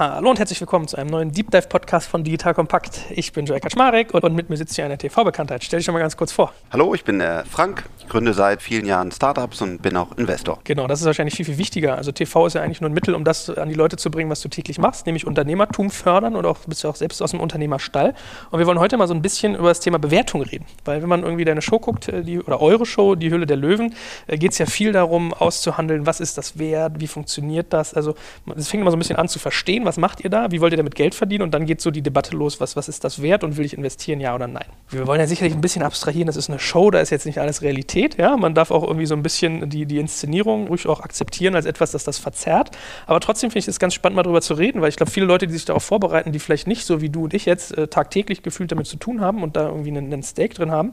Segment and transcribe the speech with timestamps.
[0.00, 3.02] Hallo und herzlich willkommen zu einem neuen Deep Dive Podcast von Digital Kompakt.
[3.10, 5.62] Ich bin Joel Kaczmarek und, mit mir sitzt hier eine TV-Bekanntheit.
[5.62, 6.54] Stell dich schon mal ganz kurz vor.
[6.72, 10.58] Hallo, ich bin der Frank, gründe seit vielen Jahren Startups und bin auch Investor.
[10.64, 11.96] Genau, das ist wahrscheinlich viel, viel wichtiger.
[11.98, 14.30] Also TV ist ja eigentlich nur ein Mittel, um das an die Leute zu bringen,
[14.30, 17.40] was du täglich machst, nämlich Unternehmertum fördern und auch bist du auch selbst aus dem
[17.40, 18.14] Unternehmerstall.
[18.50, 20.64] Und wir wollen heute mal so ein bisschen über das Thema Bewertung reden.
[20.86, 23.58] Weil wenn man irgendwie deine Show guckt, äh, die, oder eure Show, die Hülle der
[23.58, 23.94] Löwen,
[24.28, 27.92] äh, geht es ja viel darum, auszuhandeln, was ist das wert, wie funktioniert das.
[27.92, 28.14] Also
[28.56, 30.72] es fängt immer so ein bisschen an zu verstehen, was macht ihr da, wie wollt
[30.72, 31.42] ihr damit Geld verdienen?
[31.42, 33.76] Und dann geht so die Debatte los, was, was ist das wert und will ich
[33.76, 34.66] investieren, ja oder nein?
[34.88, 37.40] Wir wollen ja sicherlich ein bisschen abstrahieren, das ist eine Show, da ist jetzt nicht
[37.40, 38.16] alles Realität.
[38.18, 38.36] Ja?
[38.36, 41.90] Man darf auch irgendwie so ein bisschen die, die Inszenierung ruhig auch akzeptieren als etwas,
[41.90, 42.70] das das verzerrt.
[43.08, 45.26] Aber trotzdem finde ich es ganz spannend, mal darüber zu reden, weil ich glaube, viele
[45.26, 47.88] Leute, die sich darauf vorbereiten, die vielleicht nicht so wie du und ich jetzt äh,
[47.88, 50.92] tagtäglich gefühlt damit zu tun haben und da irgendwie einen, einen Stake drin haben,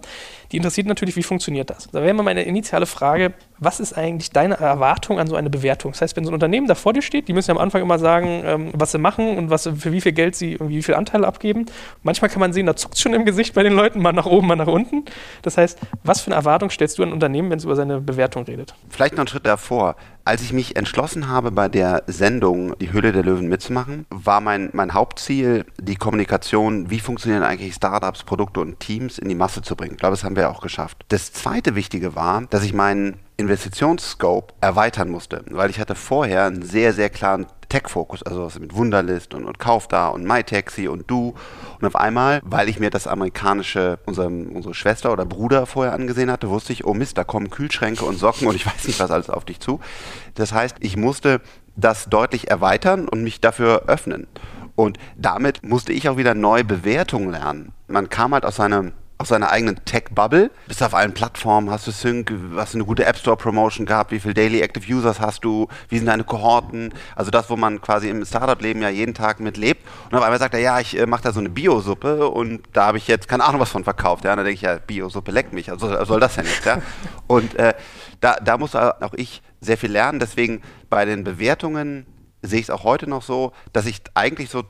[0.52, 1.88] die interessiert natürlich, wie funktioniert das?
[1.92, 5.92] Da wäre mal meine initiale Frage, was ist eigentlich deine Erwartung an so eine Bewertung?
[5.92, 7.82] Das heißt, wenn so ein Unternehmen da vor dir steht, die müssen ja am Anfang
[7.82, 10.96] immer sagen, ähm, was sie machen und was, für wie viel Geld sie wie viel
[10.96, 11.66] Anteile abgeben.
[12.04, 14.26] Manchmal kann man sehen, da zuckt es schon im Gesicht bei den Leuten, mal nach
[14.26, 15.06] oben, mal nach unten.
[15.42, 18.00] Das heißt, was für eine Erwartung stellst du an ein Unternehmen, wenn es über seine
[18.00, 18.74] Bewertung redet?
[18.90, 19.96] Vielleicht noch einen Schritt davor.
[20.28, 24.70] Als ich mich entschlossen habe, bei der Sendung Die Höhle der Löwen mitzumachen, war mein,
[24.74, 29.78] mein Hauptziel, die Kommunikation, wie funktionieren eigentlich Startups, Produkte und Teams in die Masse zu
[29.78, 29.94] bringen.
[29.94, 31.06] Ich glaube, das haben wir auch geschafft.
[31.08, 36.62] Das zweite Wichtige war, dass ich meinen Investitionsscope erweitern musste, weil ich hatte vorher einen
[36.62, 41.36] sehr, sehr klaren Tech-Fokus, also was mit Wunderlist und, und Kaufda und MyTaxi und Du.
[41.80, 46.32] Und auf einmal, weil ich mir das amerikanische, unsere, unsere Schwester oder Bruder vorher angesehen
[46.32, 49.12] hatte, wusste ich, oh Mist, da kommen Kühlschränke und Socken und ich weiß nicht, was
[49.12, 49.80] alles auf dich zu.
[50.36, 51.42] Das heißt, ich musste
[51.76, 54.28] das deutlich erweitern und mich dafür öffnen.
[54.76, 57.74] Und damit musste ich auch wieder neue Bewertungen lernen.
[57.88, 60.52] Man kam halt aus seinem aus seiner eigenen Tech-Bubble.
[60.68, 64.20] Bist auf allen Plattformen, hast du Sync, hast du eine gute App Store-Promotion gehabt, wie
[64.20, 68.10] viele Daily Active Users hast du, wie sind deine Kohorten, also das, wo man quasi
[68.10, 69.86] im Startup-Leben ja jeden Tag mit lebt.
[70.06, 72.88] Und auf einmal sagt er, ja, ich äh, mache da so eine Biosuppe und da
[72.88, 74.24] habe ich jetzt keine Ahnung was von verkauft.
[74.24, 76.82] Ja, und dann denke ich, ja, Biosuppe leckt mich, also soll das denn jetzt, ja?
[77.28, 77.74] Und äh,
[78.22, 82.06] da, da muss auch ich sehr viel lernen, deswegen bei den Bewertungen
[82.42, 84.64] sehe ich es auch heute noch so, dass ich eigentlich so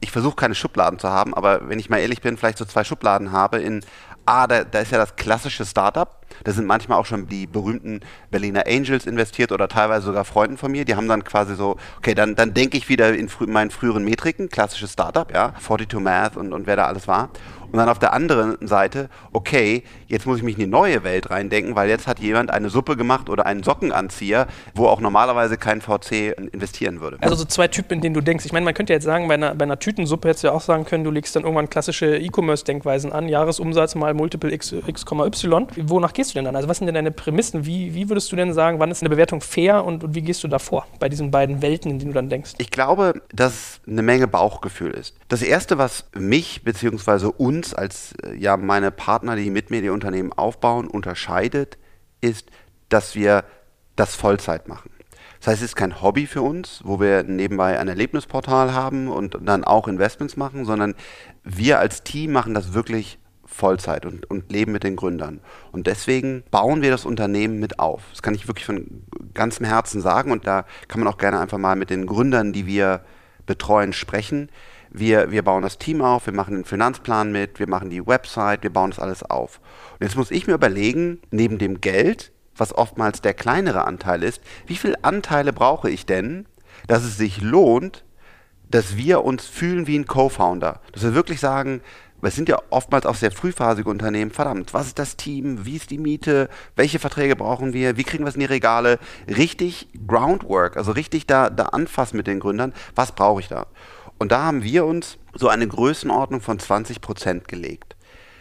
[0.00, 2.84] ich versuche keine Schubladen zu haben, aber wenn ich mal ehrlich bin, vielleicht so zwei
[2.84, 3.84] Schubladen habe in,
[4.26, 8.00] ah, da, da ist ja das klassische Startup, da sind manchmal auch schon die berühmten
[8.30, 12.14] Berliner Angels investiert oder teilweise sogar Freunden von mir, die haben dann quasi so, okay,
[12.14, 16.36] dann, dann denke ich wieder in frü meinen früheren Metriken, klassisches Startup, ja, 42 Math
[16.36, 17.30] und, und wer da alles war.
[17.72, 21.30] Und dann auf der anderen Seite, okay, jetzt muss ich mich in die neue Welt
[21.30, 25.80] reindenken, weil jetzt hat jemand eine Suppe gemacht oder einen Sockenanzieher, wo auch normalerweise kein
[25.80, 27.18] VC investieren würde.
[27.20, 28.44] Also so zwei Typen, in denen du denkst.
[28.44, 30.60] Ich meine, man könnte jetzt sagen, bei einer, bei einer Tütensuppe hättest du ja auch
[30.60, 35.66] sagen können, du legst dann irgendwann klassische E-Commerce-Denkweisen an, Jahresumsatz mal Multiple X, X, Y.
[35.76, 36.54] Wonach gehst du denn dann?
[36.56, 37.64] Also was sind denn deine Prämissen?
[37.64, 40.44] Wie, wie würdest du denn sagen, wann ist eine Bewertung fair und, und wie gehst
[40.44, 42.52] du da vor bei diesen beiden Welten, in denen du dann denkst?
[42.58, 45.16] Ich glaube, dass eine Menge Bauchgefühl ist.
[45.28, 47.30] Das Erste, was mich bzw.
[47.38, 51.78] uns als äh, ja meine Partner, die mit mir die Unternehmen aufbauen, unterscheidet,
[52.20, 52.50] ist,
[52.90, 53.44] dass wir
[53.96, 54.90] das Vollzeit machen.
[55.38, 59.38] Das heißt, es ist kein Hobby für uns, wo wir nebenbei ein Erlebnisportal haben und
[59.40, 60.94] dann auch Investments machen, sondern
[61.44, 63.18] wir als Team machen das wirklich
[63.50, 65.40] Vollzeit und, und leben mit den Gründern.
[65.72, 68.02] Und deswegen bauen wir das Unternehmen mit auf.
[68.10, 69.02] Das kann ich wirklich von
[69.34, 72.66] ganzem Herzen sagen und da kann man auch gerne einfach mal mit den Gründern, die
[72.66, 73.02] wir
[73.46, 74.48] betreuen, sprechen
[74.90, 78.62] wir, wir bauen das Team auf, wir machen den Finanzplan mit, wir machen die Website,
[78.62, 79.60] wir bauen das alles auf.
[79.92, 84.42] Und jetzt muss ich mir überlegen, neben dem Geld, was oftmals der kleinere Anteil ist,
[84.66, 86.46] wie viele Anteile brauche ich denn,
[86.86, 88.04] dass es sich lohnt,
[88.70, 90.80] dass wir uns fühlen wie ein Co-Founder.
[90.92, 91.80] Dass wir wirklich sagen,
[92.22, 94.30] wir sind ja oftmals auch sehr frühphasige Unternehmen.
[94.30, 95.64] Verdammt, was ist das Team?
[95.64, 96.48] Wie ist die Miete?
[96.76, 97.96] Welche Verträge brauchen wir?
[97.96, 98.98] Wie kriegen wir es in die Regale?
[99.28, 102.72] Richtig Groundwork, also richtig da, da anfassen mit den Gründern.
[102.94, 103.66] Was brauche ich da?
[104.18, 107.96] Und da haben wir uns so eine Größenordnung von 20 Prozent gelegt.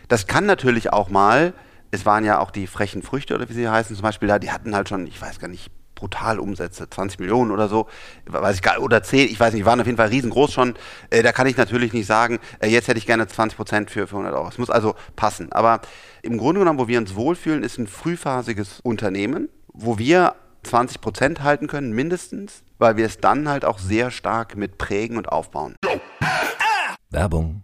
[0.09, 1.53] Das kann natürlich auch mal,
[1.91, 4.51] es waren ja auch die frechen Früchte oder wie sie heißen, zum Beispiel da, die
[4.51, 7.87] hatten halt schon, ich weiß gar nicht, brutal Umsätze, 20 Millionen oder so,
[8.25, 10.75] weiß ich gar oder 10, ich weiß nicht, waren auf jeden Fall riesengroß schon.
[11.09, 14.07] Äh, da kann ich natürlich nicht sagen, äh, jetzt hätte ich gerne 20 Prozent für,
[14.07, 14.47] für 100 Euro.
[14.47, 15.51] Es muss also passen.
[15.51, 15.81] Aber
[16.21, 21.43] im Grunde genommen, wo wir uns wohlfühlen, ist ein frühphasiges Unternehmen, wo wir 20 Prozent
[21.43, 25.75] halten können, mindestens, weil wir es dann halt auch sehr stark mit prägen und aufbauen.
[27.09, 27.63] Werbung.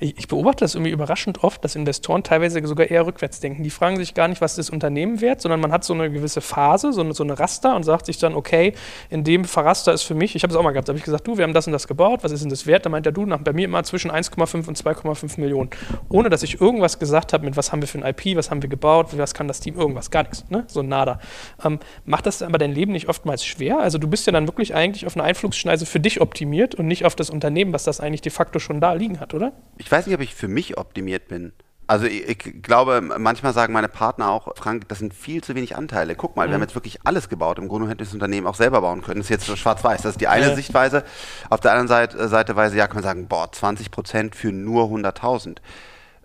[0.00, 3.62] Ich, beobachte das irgendwie überraschend oft, dass Investoren teilweise sogar eher rückwärts denken.
[3.62, 6.40] Die fragen sich gar nicht, was das Unternehmen wert, sondern man hat so eine gewisse
[6.40, 8.74] Phase, so eine, so eine Raster und sagt sich dann, okay,
[9.08, 11.04] in dem Raster ist für mich, ich habe es auch mal gehabt, da habe ich
[11.04, 12.84] gesagt, du, wir haben das und das gebaut, was ist denn das wert?
[12.84, 15.70] Da meint der du, nach, bei mir immer zwischen 1,5 und 2,5 Millionen.
[16.08, 18.62] Ohne dass ich irgendwas gesagt habe, mit was haben wir für ein IP, was haben
[18.62, 20.64] wir gebaut, was kann das Team, irgendwas, gar nichts, ne?
[20.66, 21.20] so nada.
[21.64, 23.78] Ähm, macht das aber dein Leben nicht oftmals schwer?
[23.78, 27.04] Also du bist ja dann wirklich eigentlich auf eine Einflussschneise für dich optimiert und nicht
[27.04, 29.52] auf das Unternehmen, was das eigentlich de facto schon da liegen hat, oder?
[29.84, 31.52] Ich weiß nicht, ob ich für mich optimiert bin.
[31.86, 35.76] Also ich, ich, glaube, manchmal sagen meine Partner auch, Frank, das sind viel zu wenig
[35.76, 36.14] Anteile.
[36.14, 36.50] Guck mal, mhm.
[36.50, 37.58] wir haben jetzt wirklich alles gebaut.
[37.58, 39.20] Im Grunde hätte das Unternehmen auch selber bauen können.
[39.20, 40.00] Das ist jetzt so schwarz-weiß.
[40.00, 40.54] Das ist die eine ja.
[40.54, 41.04] Sichtweise.
[41.50, 45.58] Auf der anderen Seite, Seiteweise, ja, kann man sagen, boah, 20 Prozent für nur 100.000.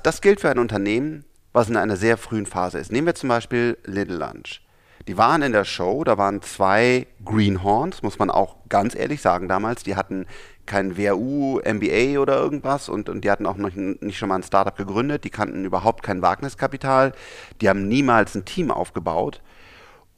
[0.03, 2.93] Das gilt für ein Unternehmen, was in einer sehr frühen Phase ist.
[2.93, 4.61] Nehmen wir zum Beispiel Little Lunch.
[5.09, 9.47] Die waren in der Show, da waren zwei Greenhorns, muss man auch ganz ehrlich sagen
[9.47, 9.81] damals.
[9.81, 10.27] Die hatten
[10.67, 14.43] kein WHU, MBA oder irgendwas und, und die hatten auch noch nicht schon mal ein
[14.43, 15.23] Startup gegründet.
[15.23, 17.13] Die kannten überhaupt kein Wagniskapital.
[17.59, 19.41] Die haben niemals ein Team aufgebaut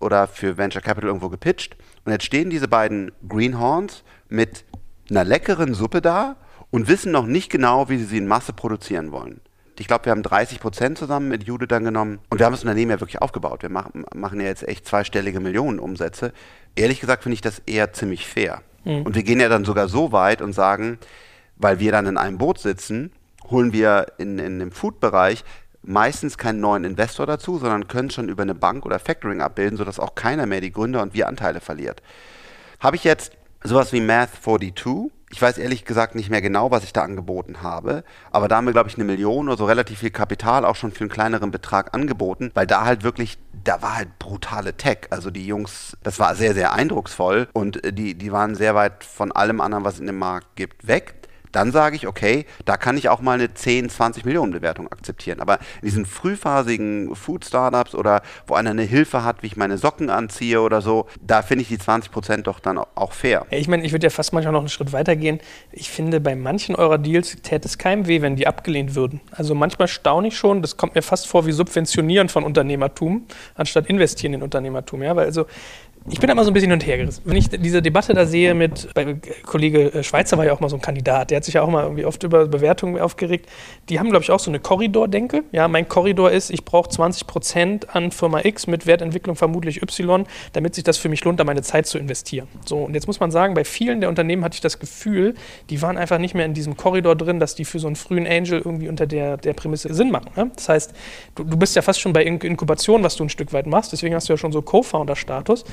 [0.02, 1.78] oder für Venture Capital irgendwo gepitcht.
[2.04, 4.66] Und jetzt stehen diese beiden Greenhorns mit
[5.10, 6.36] einer leckeren Suppe da
[6.70, 9.40] und wissen noch nicht genau, wie sie sie in Masse produzieren wollen.
[9.82, 12.20] Ich glaube, wir haben 30 Prozent zusammen mit Jude dann genommen.
[12.30, 13.64] Und wir haben das Unternehmen ja wirklich aufgebaut.
[13.64, 16.34] Wir machen, machen ja jetzt echt zweistellige Millionen Umsätze.
[16.76, 18.62] Ehrlich gesagt finde ich das eher ziemlich fair.
[18.84, 19.02] Mhm.
[19.02, 21.00] Und wir gehen ja dann sogar so weit und sagen,
[21.56, 23.12] weil wir dann in einem Boot sitzen,
[23.50, 25.44] holen wir in, in dem Food-Bereich
[25.82, 30.00] meistens keinen neuen Investor dazu, sondern können schon über eine Bank oder Factoring abbilden, sodass
[30.00, 32.04] auch keiner mehr die Gründer und wir Anteile verliert.
[32.80, 33.32] Habe ich jetzt
[33.64, 37.62] sowas wie Math 42, ich weiß ehrlich gesagt nicht mehr genau, was ich da angeboten
[37.62, 40.76] habe, aber da haben wir, glaube ich, eine Million oder so relativ viel Kapital auch
[40.76, 45.08] schon für einen kleineren Betrag angeboten, weil da halt wirklich, da war halt brutale Tech.
[45.10, 49.04] Also die Jungs, das war sehr, sehr eindrucksvoll und äh, die, die waren sehr weit
[49.04, 51.21] von allem anderen, was es in dem Markt gibt, weg
[51.52, 55.40] dann sage ich, okay, da kann ich auch mal eine 10, 20 Millionen Bewertung akzeptieren.
[55.40, 60.10] Aber in diesen frühphasigen Food-Startups oder wo einer eine Hilfe hat, wie ich meine Socken
[60.10, 63.46] anziehe oder so, da finde ich die 20 Prozent doch dann auch fair.
[63.50, 65.40] Ich meine, ich würde ja fast manchmal noch einen Schritt weiter gehen.
[65.72, 69.22] Ich finde, bei manchen eurer Deals täte es keinem weh, wenn die abgelehnt würden.
[69.32, 73.26] Also manchmal staune ich schon, das kommt mir fast vor wie Subventionieren von Unternehmertum,
[73.56, 75.04] anstatt investieren in Unternehmertum.
[75.04, 75.46] Ja, weil also
[76.10, 77.22] ich bin da mal so ein bisschen hin und her gerissen.
[77.26, 80.70] Wenn ich diese Debatte da sehe mit, bei Kollege äh, Schweizer war ja auch mal
[80.70, 83.48] so ein Kandidat, der hat sich ja auch mal irgendwie oft über Bewertungen aufgeregt.
[83.88, 85.44] Die haben, glaube ich, auch so eine Korridor-Denke.
[85.52, 90.26] Ja, mein Korridor ist, ich brauche 20 Prozent an Firma X mit Wertentwicklung vermutlich Y,
[90.54, 92.48] damit sich das für mich lohnt, da meine Zeit zu investieren.
[92.66, 95.36] So, und jetzt muss man sagen, bei vielen der Unternehmen hatte ich das Gefühl,
[95.70, 98.26] die waren einfach nicht mehr in diesem Korridor drin, dass die für so einen frühen
[98.26, 100.32] Angel irgendwie unter der, der Prämisse Sinn machen.
[100.36, 100.50] Ne?
[100.56, 100.94] Das heißt,
[101.36, 104.16] du, du bist ja fast schon bei Inkubation, was du ein Stück weit machst, deswegen
[104.16, 105.64] hast du ja schon so Co-Founder-Status.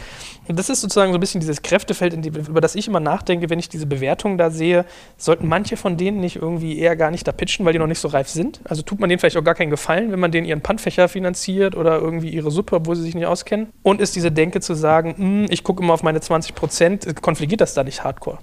[0.47, 3.51] Und das ist sozusagen so ein bisschen dieses Kräftefeld, die, über das ich immer nachdenke,
[3.51, 4.85] wenn ich diese Bewertungen da sehe.
[5.17, 8.01] Sollten manche von denen nicht irgendwie eher gar nicht da pitchen, weil die noch nicht
[8.01, 8.61] so reif sind?
[8.65, 11.77] Also tut man denen vielleicht auch gar keinen Gefallen, wenn man denen ihren Pannfächer finanziert
[11.77, 13.69] oder irgendwie ihre Suppe, obwohl sie sich nicht auskennen?
[13.83, 17.61] Und ist diese Denke zu sagen, hm, ich gucke immer auf meine 20 Prozent, konfligiert
[17.61, 18.39] das da nicht hardcore?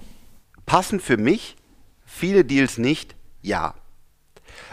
[0.64, 1.56] Passen für mich
[2.04, 3.74] viele Deals nicht, ja.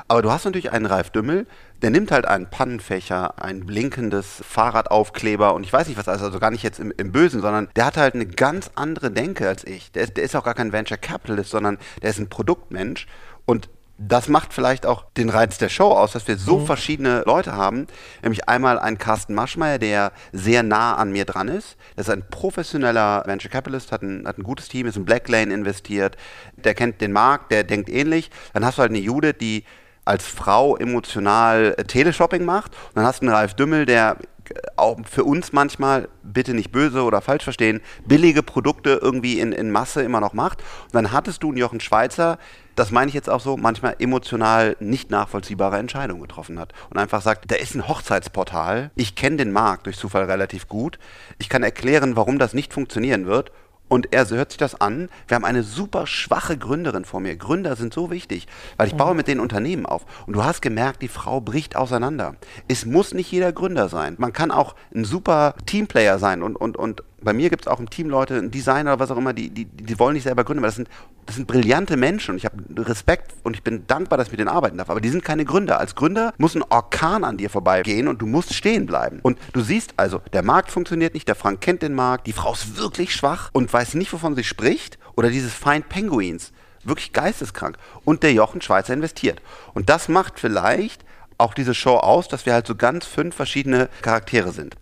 [0.07, 1.45] Aber du hast natürlich einen Ralf Dümmel,
[1.83, 6.49] der nimmt halt einen Pannenfächer, ein blinkendes Fahrradaufkleber und ich weiß nicht was, also gar
[6.49, 9.91] nicht jetzt im, im Bösen, sondern der hat halt eine ganz andere Denke als ich.
[9.91, 13.05] Der ist, der ist auch gar kein Venture Capitalist, sondern der ist ein Produktmensch
[13.45, 16.65] und das macht vielleicht auch den Reiz der Show aus, dass wir so mhm.
[16.65, 17.87] verschiedene Leute haben.
[18.21, 21.77] Nämlich einmal einen Carsten Maschmeyer, der sehr nah an mir dran ist.
[21.95, 25.53] Das ist ein professioneller Venture Capitalist, hat ein, hat ein gutes Team, ist in Blacklane
[25.53, 26.17] investiert,
[26.55, 28.31] der kennt den Markt, der denkt ähnlich.
[28.53, 29.63] Dann hast du halt eine Jude, die
[30.05, 32.71] als Frau emotional äh, Teleshopping macht.
[32.89, 34.17] Und dann hast du einen Ralf Dümmel, der
[34.49, 39.51] äh, auch für uns manchmal, bitte nicht böse oder falsch verstehen, billige Produkte irgendwie in,
[39.51, 40.61] in Masse immer noch macht.
[40.85, 42.37] Und dann hattest du einen Jochen Schweizer,
[42.75, 46.73] das meine ich jetzt auch so, manchmal emotional nicht nachvollziehbare Entscheidungen getroffen hat.
[46.89, 50.97] Und einfach sagt, da ist ein Hochzeitsportal, ich kenne den Markt durch Zufall relativ gut,
[51.37, 53.51] ich kann erklären, warum das nicht funktionieren wird
[53.93, 55.07] Und er hört sich das an.
[55.27, 57.35] Wir haben eine super schwache Gründerin vor mir.
[57.35, 60.07] Gründer sind so wichtig, weil ich baue mit den Unternehmen auf.
[60.25, 62.35] Und du hast gemerkt, die Frau bricht auseinander.
[62.67, 64.15] Es muss nicht jeder Gründer sein.
[64.17, 67.79] Man kann auch ein super Teamplayer sein und, und, und bei mir gibt es auch
[67.79, 70.43] im Team Leute, ein Designer oder was auch immer, die, die, die wollen nicht selber
[70.43, 70.89] gründen, aber das sind,
[71.25, 74.39] das sind brillante Menschen und ich habe Respekt und ich bin dankbar, dass ich mit
[74.39, 74.89] denen arbeiten darf.
[74.89, 75.79] Aber die sind keine Gründer.
[75.79, 79.19] Als Gründer muss ein Orkan an dir vorbeigehen und du musst stehen bleiben.
[79.21, 82.53] Und du siehst also, der Markt funktioniert nicht, der Frank kennt den Markt, die Frau
[82.53, 84.97] ist wirklich schwach und weiß nicht, wovon sie spricht.
[85.15, 86.51] Oder dieses Find Penguins,
[86.83, 87.77] wirklich geisteskrank.
[88.03, 89.41] Und der Jochen Schweizer investiert.
[89.73, 91.05] Und das macht vielleicht
[91.37, 94.75] auch diese Show aus, dass wir halt so ganz fünf verschiedene Charaktere sind.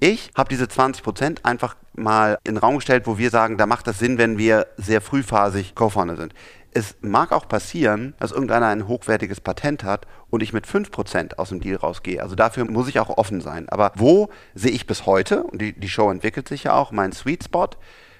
[0.00, 3.86] Ich habe diese 20% einfach mal in den Raum gestellt, wo wir sagen, da macht
[3.86, 6.34] das Sinn, wenn wir sehr frühphasig Co-Founder sind.
[6.72, 11.50] Es mag auch passieren, dass irgendeiner ein hochwertiges Patent hat und ich mit 5% aus
[11.50, 12.20] dem Deal rausgehe.
[12.20, 13.68] Also dafür muss ich auch offen sein.
[13.68, 17.12] Aber wo sehe ich bis heute, und die, die Show entwickelt sich ja auch, mein
[17.12, 17.68] Sweet Spot,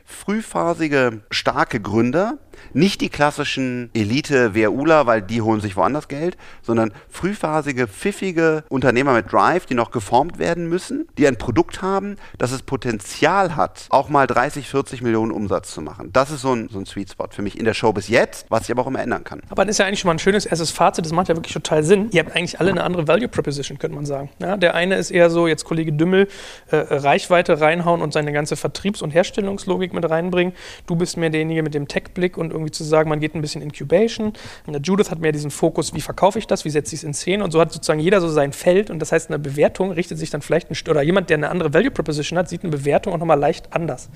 [0.04, 2.38] frühphasige, starke Gründer,
[2.72, 9.32] nicht die klassischen Elite-WUler, weil die holen sich woanders Geld, sondern frühphasige, pfiffige Unternehmer mit
[9.32, 14.08] Drive, die noch geformt werden müssen, die ein Produkt haben, das es Potenzial hat, auch
[14.08, 16.10] mal 30, 40 Millionen Umsatz zu machen.
[16.12, 18.46] Das ist so ein, so ein Sweet Spot für mich in der Show bis jetzt,
[18.50, 19.42] was sich aber auch immer ändern kann.
[19.48, 21.54] Aber das ist ja eigentlich schon mal ein schönes erstes Fazit, das macht ja wirklich
[21.54, 22.08] total Sinn.
[22.12, 24.30] Ihr habt eigentlich alle eine andere Value Proposition, könnte man sagen.
[24.38, 26.28] Ja, der eine ist eher so, jetzt Kollege Dümmel,
[26.70, 30.54] äh, Reichweite reinhauen und seine ganze Vertriebs- und Herstellungslogik mit reinbringen.
[30.86, 33.62] Du bist mehr derjenige mit dem Tech-Blick und irgendwie zu sagen, man geht ein bisschen
[33.62, 34.32] Incubation.
[34.66, 37.14] Und Judith hat mehr diesen Fokus, wie verkaufe ich das, wie setze ich es in
[37.14, 40.18] Szene und so hat sozusagen jeder so sein Feld und das heißt, eine Bewertung richtet
[40.18, 43.12] sich dann vielleicht, ein, oder jemand, der eine andere Value Proposition hat, sieht eine Bewertung
[43.12, 44.10] auch nochmal leicht anders.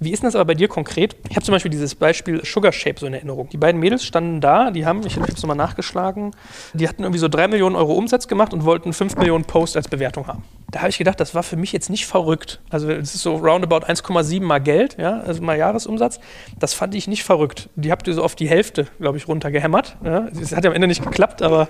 [0.00, 1.16] Wie ist denn das aber bei dir konkret?
[1.28, 3.48] Ich habe zum Beispiel dieses Beispiel Sugar Shape so in Erinnerung.
[3.50, 6.32] Die beiden Mädels standen da, die haben, ich habe es nochmal nachgeschlagen,
[6.72, 9.88] die hatten irgendwie so drei Millionen Euro Umsatz gemacht und wollten fünf Millionen Post als
[9.88, 10.42] Bewertung haben.
[10.72, 12.62] Da habe ich gedacht, das war für mich jetzt nicht verrückt.
[12.70, 16.18] Also es ist so roundabout 1,7 mal Geld, ja, also mal Jahresumsatz.
[16.58, 17.68] Das fand ich nicht verrückt.
[17.76, 19.98] Die habt ihr so auf die Hälfte, glaube ich, runtergehämmert.
[20.02, 20.28] Ja.
[20.28, 21.68] Es hat ja am Ende nicht geklappt, aber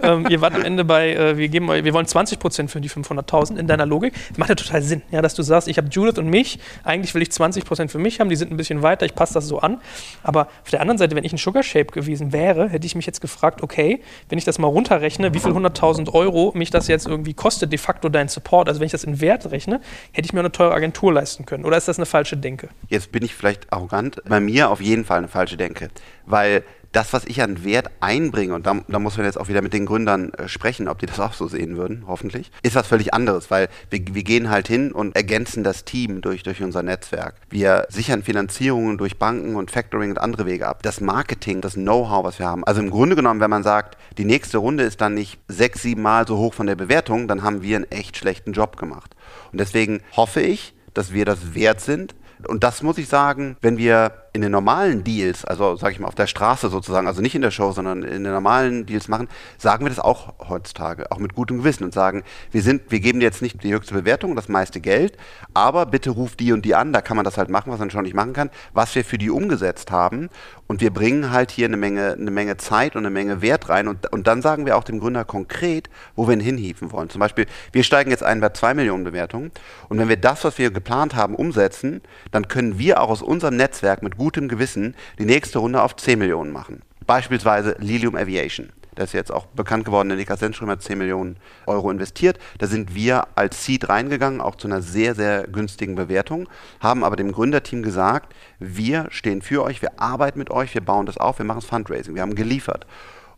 [0.00, 2.88] ähm, ihr wart am Ende bei, äh, wir, geben, wir wollen 20 Prozent für die
[2.88, 4.14] 500.000 in deiner Logik.
[4.36, 7.22] Macht ja total Sinn, ja, dass du sagst, ich habe Judith und mich, eigentlich will
[7.22, 9.58] ich 20 Prozent für mich haben, die sind ein bisschen weiter, ich passe das so
[9.58, 9.80] an.
[10.22, 13.06] Aber auf der anderen Seite, wenn ich ein Sugar Shape gewesen wäre, hätte ich mich
[13.06, 17.08] jetzt gefragt, okay, wenn ich das mal runterrechne, wie viel 100.000 Euro mich das jetzt
[17.08, 19.80] irgendwie kostet, de facto dein Support, also wenn ich das in Wert rechne,
[20.12, 21.64] hätte ich mir eine teure Agentur leisten können.
[21.64, 22.68] Oder ist das eine falsche Denke?
[22.88, 24.20] Jetzt bin ich vielleicht arrogant.
[24.26, 25.88] Bei mir auf jeden Fall eine falsche Denke.
[26.26, 29.62] Weil das, was ich an Wert einbringe, und da, da muss man jetzt auch wieder
[29.62, 32.86] mit den Gründern äh, sprechen, ob die das auch so sehen würden, hoffentlich, ist was
[32.86, 36.82] völlig anderes, weil wir, wir gehen halt hin und ergänzen das Team durch, durch unser
[36.82, 37.34] Netzwerk.
[37.50, 40.82] Wir sichern Finanzierungen durch Banken und Factoring und andere Wege ab.
[40.82, 42.64] Das Marketing, das Know-how, was wir haben.
[42.64, 46.02] Also im Grunde genommen, wenn man sagt, die nächste Runde ist dann nicht sechs, sieben
[46.02, 49.16] Mal so hoch von der Bewertung, dann haben wir einen echt schlechten Job gemacht.
[49.50, 52.14] Und deswegen hoffe ich, dass wir das wert sind.
[52.46, 56.08] Und das muss ich sagen, wenn wir in den normalen Deals, also sage ich mal
[56.08, 59.28] auf der Straße sozusagen, also nicht in der Show, sondern in den normalen Deals machen,
[59.58, 63.20] sagen wir das auch heutzutage, auch mit gutem Gewissen und sagen, wir sind, wir geben
[63.20, 65.16] dir jetzt nicht die höchste Bewertung, das meiste Geld,
[65.54, 67.90] aber bitte ruf die und die an, da kann man das halt machen, was man
[67.90, 70.30] schon nicht machen kann, was wir für die umgesetzt haben.
[70.66, 73.86] Und wir bringen halt hier eine Menge, eine Menge Zeit und eine Menge Wert rein.
[73.86, 77.10] Und, und dann sagen wir auch dem Gründer konkret, wo wir ihn hinhieven wollen.
[77.10, 79.52] Zum Beispiel, wir steigen jetzt ein bei zwei Millionen Bewertungen.
[79.90, 82.00] Und wenn wir das, was wir geplant haben, umsetzen,
[82.30, 86.18] dann können wir auch aus unserem Netzwerk mit gutem Gewissen die nächste Runde auf 10
[86.18, 86.82] Millionen machen.
[87.06, 88.70] Beispielsweise Lilium Aviation.
[88.94, 92.38] Das ist jetzt auch bekannt geworden, der Niklas Sennström hat 10 Millionen Euro investiert.
[92.58, 96.48] Da sind wir als Seed reingegangen, auch zu einer sehr, sehr günstigen Bewertung,
[96.80, 101.06] haben aber dem Gründerteam gesagt, wir stehen für euch, wir arbeiten mit euch, wir bauen
[101.06, 102.86] das auf, wir machen das Fundraising, wir haben geliefert.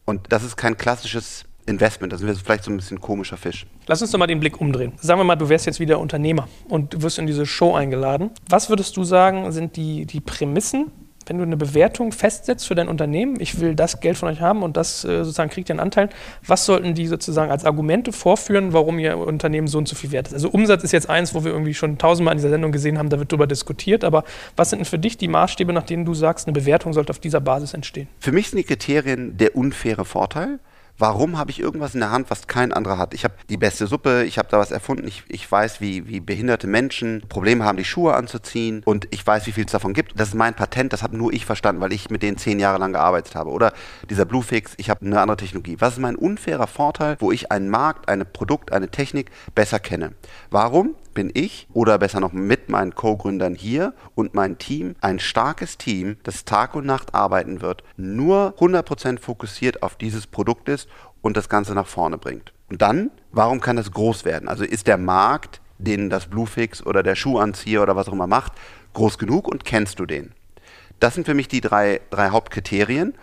[0.05, 2.13] Und das ist kein klassisches Investment.
[2.13, 3.67] Das ist vielleicht so ein bisschen komischer Fisch.
[3.87, 4.93] Lass uns doch mal den Blick umdrehen.
[5.01, 8.31] Sagen wir mal, du wärst jetzt wieder Unternehmer und du wirst in diese Show eingeladen.
[8.49, 10.93] Was würdest du sagen, sind die, die Prämissen,
[11.27, 14.63] wenn du eine Bewertung festsetzt für dein Unternehmen, ich will das Geld von euch haben
[14.63, 16.09] und das äh, sozusagen kriegt ihr einen Anteil,
[16.47, 20.29] was sollten die sozusagen als Argumente vorführen, warum ihr Unternehmen so und so viel wert
[20.29, 20.35] ist?
[20.35, 23.09] Also Umsatz ist jetzt eins, wo wir irgendwie schon tausendmal in dieser Sendung gesehen haben,
[23.09, 26.15] da wird darüber diskutiert, aber was sind denn für dich die Maßstäbe, nach denen du
[26.15, 28.09] sagst, eine Bewertung sollte auf dieser Basis entstehen?
[28.21, 30.61] Für mich sind die Kriterien der unfaire Vorteil
[30.99, 33.15] warum habe ich irgendwas in der Hand, was kein anderer hat?
[33.15, 36.21] Ich habe die beste Suppe, ich habe da was erfunden, ich, ich weiß, wie, wie
[36.21, 40.19] behinderte Menschen Probleme haben, die Schuhe anzuziehen und ich weiß, wie viel es davon gibt.
[40.19, 42.79] Das ist mein Patent, das habe nur ich verstanden, weil ich mit denen zehn Jahre
[42.79, 43.51] lang gearbeitet habe.
[43.51, 43.73] Oder
[44.09, 45.77] dieser Bluefix, ich habe eine andere Technologie.
[45.79, 50.13] Was ist mein unfairer Vorteil, wo ich einen Markt, ein Produkt, eine Technik besser kenne?
[50.51, 50.95] Warum?
[51.17, 56.19] Bin ich oder besser noch mit meinen Co-Gründern hier und mein Team ein starkes Team,
[56.25, 60.89] das Tag und Nacht arbeiten wird, nur 100% fokussiert auf dieses Produkt ist
[61.23, 62.53] und das Ganze nach vorne bringt.
[62.69, 64.47] Und dann, warum kann das groß werden?
[64.47, 68.53] Also ist der Markt, den das Bluefix oder der Schuhanzieher oder was auch immer macht,
[68.93, 70.33] groß genug und kennst du den?
[71.01, 73.15] Das sind für mich die drei, drei Hauptkriterien.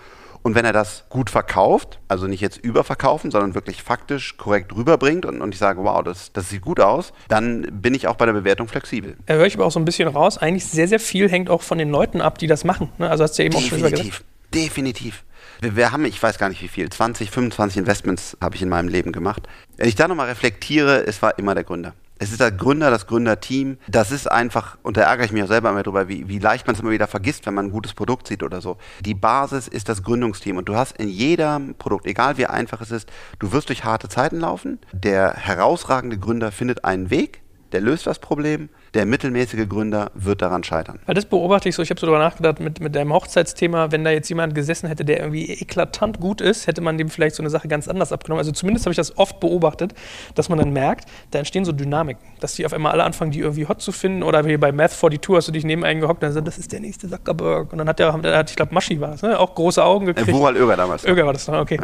[0.43, 5.25] Und wenn er das gut verkauft, also nicht jetzt überverkaufen, sondern wirklich faktisch korrekt rüberbringt
[5.25, 8.25] und, und ich sage, wow, das, das sieht gut aus, dann bin ich auch bei
[8.25, 9.15] der Bewertung flexibel.
[9.25, 10.37] Da höre ich aber auch so ein bisschen raus.
[10.37, 12.89] Eigentlich sehr, sehr viel hängt auch von den Leuten ab, die das machen.
[12.97, 13.09] Ne?
[13.09, 14.25] Also hast du ja eben definitiv, auch schon gesagt.
[14.53, 15.23] Definitiv.
[15.61, 18.69] Wir, wir haben, ich weiß gar nicht wie viel, 20, 25 Investments habe ich in
[18.69, 19.47] meinem Leben gemacht.
[19.77, 21.93] Wenn ich da nochmal reflektiere, es war immer der Gründer.
[22.23, 23.77] Es ist der Gründer, das Gründerteam.
[23.89, 26.65] Das ist einfach, und da ärgere ich mich auch selber immer drüber, wie, wie leicht
[26.65, 28.77] man es immer wieder vergisst, wenn man ein gutes Produkt sieht oder so.
[29.01, 30.55] Die Basis ist das Gründungsteam.
[30.55, 34.07] Und du hast in jedem Produkt, egal wie einfach es ist, du wirst durch harte
[34.07, 34.79] Zeiten laufen.
[34.93, 37.41] Der herausragende Gründer findet einen Weg,
[37.73, 40.99] der löst das Problem der mittelmäßige Gründer wird daran scheitern.
[41.05, 44.03] Weil das beobachte ich so, ich habe so darüber nachgedacht mit, mit deinem Hochzeitsthema, wenn
[44.03, 47.41] da jetzt jemand gesessen hätte, der irgendwie eklatant gut ist, hätte man dem vielleicht so
[47.41, 48.39] eine Sache ganz anders abgenommen.
[48.39, 49.93] Also zumindest habe ich das oft beobachtet,
[50.35, 53.39] dass man dann merkt, da entstehen so Dynamiken, dass die auf einmal alle anfangen, die
[53.39, 56.21] irgendwie hot zu finden oder wie bei Math 42 hast du dich neben einen gehockt
[56.21, 58.73] und dann so, das ist der nächste Zuckerberg und dann hat der, hat, ich glaube
[58.73, 59.39] Maschi war es, ne?
[59.39, 60.29] auch große Augen gekriegt.
[60.29, 61.03] Äh, Woral Öger damals.
[61.05, 61.79] Öger war das, okay.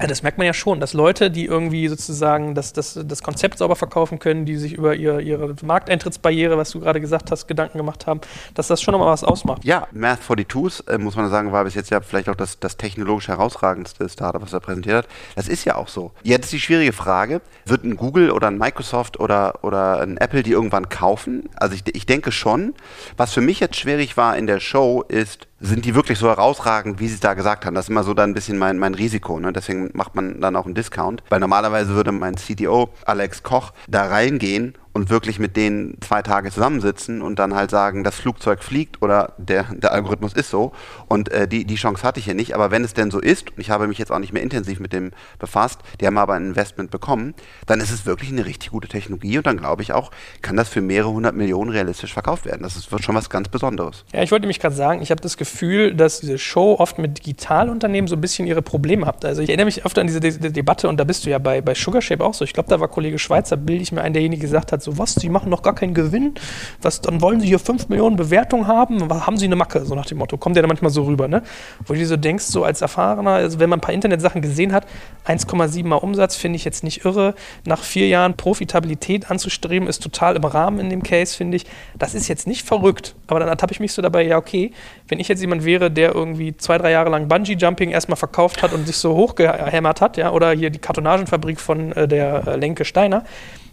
[0.00, 0.06] Ja.
[0.06, 3.76] Das merkt man ja schon, dass Leute, die irgendwie sozusagen das, das, das Konzept sauber
[3.76, 8.06] verkaufen können, die sich über ihr, ihre Markteintrittsbarriere, was du gerade gesagt hast, Gedanken gemacht
[8.06, 8.20] haben,
[8.54, 9.64] dass das schon nochmal was ausmacht.
[9.64, 12.76] Ja, Math 42s, äh, muss man sagen, war bis jetzt ja vielleicht auch das, das
[12.76, 15.08] technologisch herausragendste Startup, was er präsentiert hat.
[15.36, 16.12] Das ist ja auch so.
[16.22, 20.42] Jetzt ist die schwierige Frage, wird ein Google oder ein Microsoft oder, oder ein Apple
[20.42, 21.48] die irgendwann kaufen?
[21.56, 22.74] Also ich, ich denke schon.
[23.16, 27.00] Was für mich jetzt schwierig war in der Show ist, sind die wirklich so herausragend,
[27.00, 27.74] wie sie es da gesagt haben.
[27.74, 29.40] Das ist immer so dann ein bisschen mein, mein Risiko.
[29.40, 29.52] Ne?
[29.52, 31.22] Deswegen macht man dann auch einen Discount.
[31.30, 36.50] Weil normalerweise würde mein CTO Alex Koch da reingehen und wirklich mit denen zwei Tage
[36.52, 40.72] zusammensitzen und dann halt sagen, das Flugzeug fliegt oder der, der Algorithmus ist so.
[41.08, 42.54] Und äh, die, die Chance hatte ich hier nicht.
[42.54, 44.78] Aber wenn es denn so ist, und ich habe mich jetzt auch nicht mehr intensiv
[44.78, 47.34] mit dem befasst, die haben aber ein Investment bekommen,
[47.66, 50.68] dann ist es wirklich eine richtig gute Technologie und dann glaube ich auch, kann das
[50.68, 52.62] für mehrere hundert Millionen realistisch verkauft werden.
[52.62, 54.04] Das ist, schon was ganz Besonderes.
[54.12, 55.53] Ja, ich wollte nämlich gerade sagen, ich habe das Gefühl,
[55.94, 59.24] dass diese Show oft mit Digitalunternehmen so ein bisschen ihre Probleme hat.
[59.24, 61.60] Also ich erinnere mich oft an diese De Debatte und da bist du ja bei,
[61.60, 62.44] bei Sugarshape auch so.
[62.44, 65.14] Ich glaube, da war Kollege Schweizer, bilde ich mir ein, derjenige gesagt hat, so was,
[65.14, 66.34] sie machen noch gar keinen Gewinn,
[66.82, 70.06] was, dann wollen sie hier 5 Millionen Bewertungen haben, haben sie eine Macke, so nach
[70.06, 70.36] dem Motto.
[70.36, 71.42] Kommt ja dann manchmal so rüber, ne?
[71.86, 74.86] Wo du so denkst, so als Erfahrener, also wenn man ein paar Internetsachen gesehen hat,
[75.26, 77.34] 1,7 mal Umsatz finde ich jetzt nicht irre.
[77.64, 81.66] Nach vier Jahren Profitabilität anzustreben, ist total im Rahmen in dem Case, finde ich.
[81.98, 84.72] Das ist jetzt nicht verrückt, aber dann ertappe ich mich so dabei, ja, okay,
[85.08, 88.72] wenn ich jetzt jemand wäre, der irgendwie zwei, drei Jahre lang Bungee-Jumping erstmal verkauft hat
[88.72, 92.84] und sich so hochgehämmert hat, ja, oder hier die Kartonagenfabrik von äh, der äh, Lenke
[92.84, 93.24] Steiner,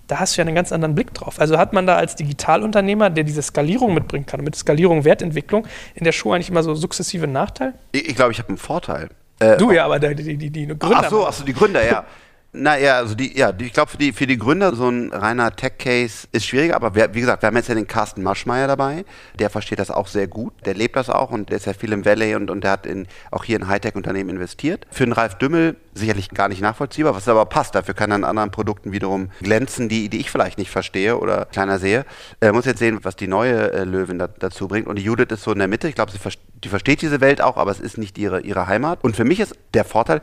[0.07, 1.39] da hast du ja einen ganz anderen Blick drauf.
[1.39, 6.03] Also hat man da als Digitalunternehmer, der diese Skalierung mitbringen kann, mit Skalierung, Wertentwicklung, in
[6.03, 7.73] der Show eigentlich immer so sukzessive Nachteil?
[7.93, 9.09] Ich, ich glaube, ich habe einen Vorteil.
[9.39, 11.03] Äh, du ja, aber die, die, die, die Gründer.
[11.03, 12.05] Ach so, ach so, die Gründer, ja.
[12.53, 16.27] Naja, also die, ja, ich glaube für die, für die Gründer so ein reiner Tech-Case
[16.33, 19.05] ist schwieriger, aber wir, wie gesagt, wir haben jetzt ja den Carsten Maschmeyer dabei,
[19.39, 21.93] der versteht das auch sehr gut, der lebt das auch und der ist ja viel
[21.93, 24.85] im Valley und, und der hat in, auch hier in Hightech-Unternehmen investiert.
[24.91, 28.25] Für den Ralf Dümmel sicherlich gar nicht nachvollziehbar, was aber passt, dafür kann er an
[28.25, 32.05] anderen Produkten wiederum glänzen, die, die ich vielleicht nicht verstehe oder kleiner sehe.
[32.41, 35.27] Er muss jetzt sehen, was die neue äh, Löwin da, dazu bringt und die Judith
[35.29, 36.19] ist so in der Mitte, ich glaube, sie
[36.63, 39.39] die versteht diese Welt auch, aber es ist nicht ihre, ihre Heimat und für mich
[39.39, 40.21] ist der Vorteil,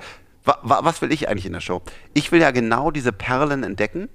[0.62, 1.82] was will ich eigentlich in der Show?
[2.14, 4.08] Ich will ja genau diese Perlen entdecken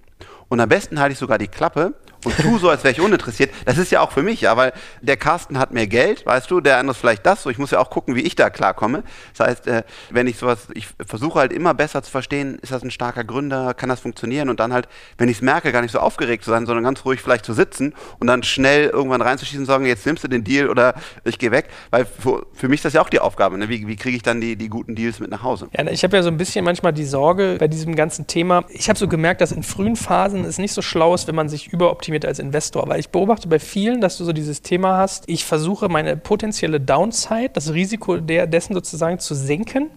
[0.49, 3.51] und am besten halte ich sogar die Klappe und tu so, als wäre ich uninteressiert.
[3.65, 6.61] Das ist ja auch für mich, ja, weil der Carsten hat mehr Geld, weißt du,
[6.61, 7.43] der andere vielleicht das.
[7.43, 9.03] So, ich muss ja auch gucken, wie ich da klarkomme.
[9.35, 12.83] Das heißt, äh, wenn ich sowas, ich versuche halt immer besser zu verstehen, ist das
[12.83, 15.91] ein starker Gründer, kann das funktionieren und dann halt, wenn ich es merke, gar nicht
[15.91, 19.61] so aufgeregt zu sein, sondern ganz ruhig vielleicht zu sitzen und dann schnell irgendwann reinzuschießen
[19.61, 21.69] und sagen, jetzt nimmst du den Deal oder ich gehe weg.
[21.91, 23.57] Weil für, für, mich ist das ja auch die Aufgabe.
[23.57, 23.69] Ne?
[23.69, 25.67] Wie, wie kriege ich dann die, die guten Deals mit nach Hause?
[25.77, 28.63] Ja, ich habe ja so ein bisschen manchmal die Sorge bei diesem ganzen Thema.
[28.69, 31.49] Ich habe so gemerkt, dass in frühen Phasen es nicht so schlau ist, wenn man
[31.49, 32.87] sich überoptimiert als Investor.
[32.87, 36.79] Weil ich beobachte bei vielen, dass du so dieses Thema hast, ich versuche meine potenzielle
[36.79, 39.89] Downside, das Risiko der, dessen sozusagen zu senken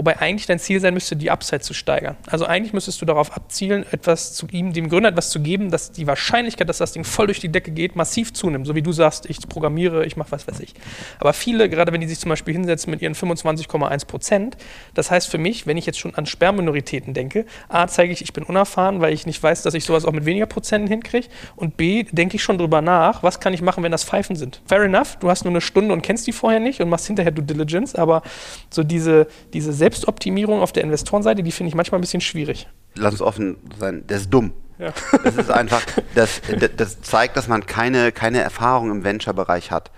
[0.00, 2.16] Wobei eigentlich dein Ziel sein müsste, die Upside zu steigern.
[2.26, 5.92] Also eigentlich müsstest du darauf abzielen, etwas zu ihm, dem Gründer etwas zu geben, dass
[5.92, 8.66] die Wahrscheinlichkeit, dass das Ding voll durch die Decke geht, massiv zunimmt.
[8.66, 10.72] So wie du sagst, ich programmiere, ich mache was weiß ich.
[11.18, 14.56] Aber viele, gerade wenn die sich zum Beispiel hinsetzen mit ihren 25,1 Prozent,
[14.94, 18.32] das heißt für mich, wenn ich jetzt schon an Sperrminoritäten denke, A, zeige ich, ich
[18.32, 21.28] bin unerfahren, weil ich nicht weiß, dass ich sowas auch mit weniger Prozenten hinkriege.
[21.56, 24.62] Und B, denke ich schon drüber nach, was kann ich machen, wenn das Pfeifen sind.
[24.64, 27.32] Fair enough, du hast nur eine Stunde und kennst die vorher nicht und machst hinterher
[27.32, 28.22] Due Diligence, aber
[28.70, 32.68] so diese, diese Selbstoptimierung auf der Investorenseite, die finde ich manchmal ein bisschen schwierig.
[32.94, 34.52] Lass uns offen sein, der ist dumm.
[34.78, 34.92] Ja.
[35.24, 35.82] Das ist einfach,
[36.14, 36.40] das,
[36.76, 39.90] das zeigt, dass man keine, keine Erfahrung im Venture-Bereich hat.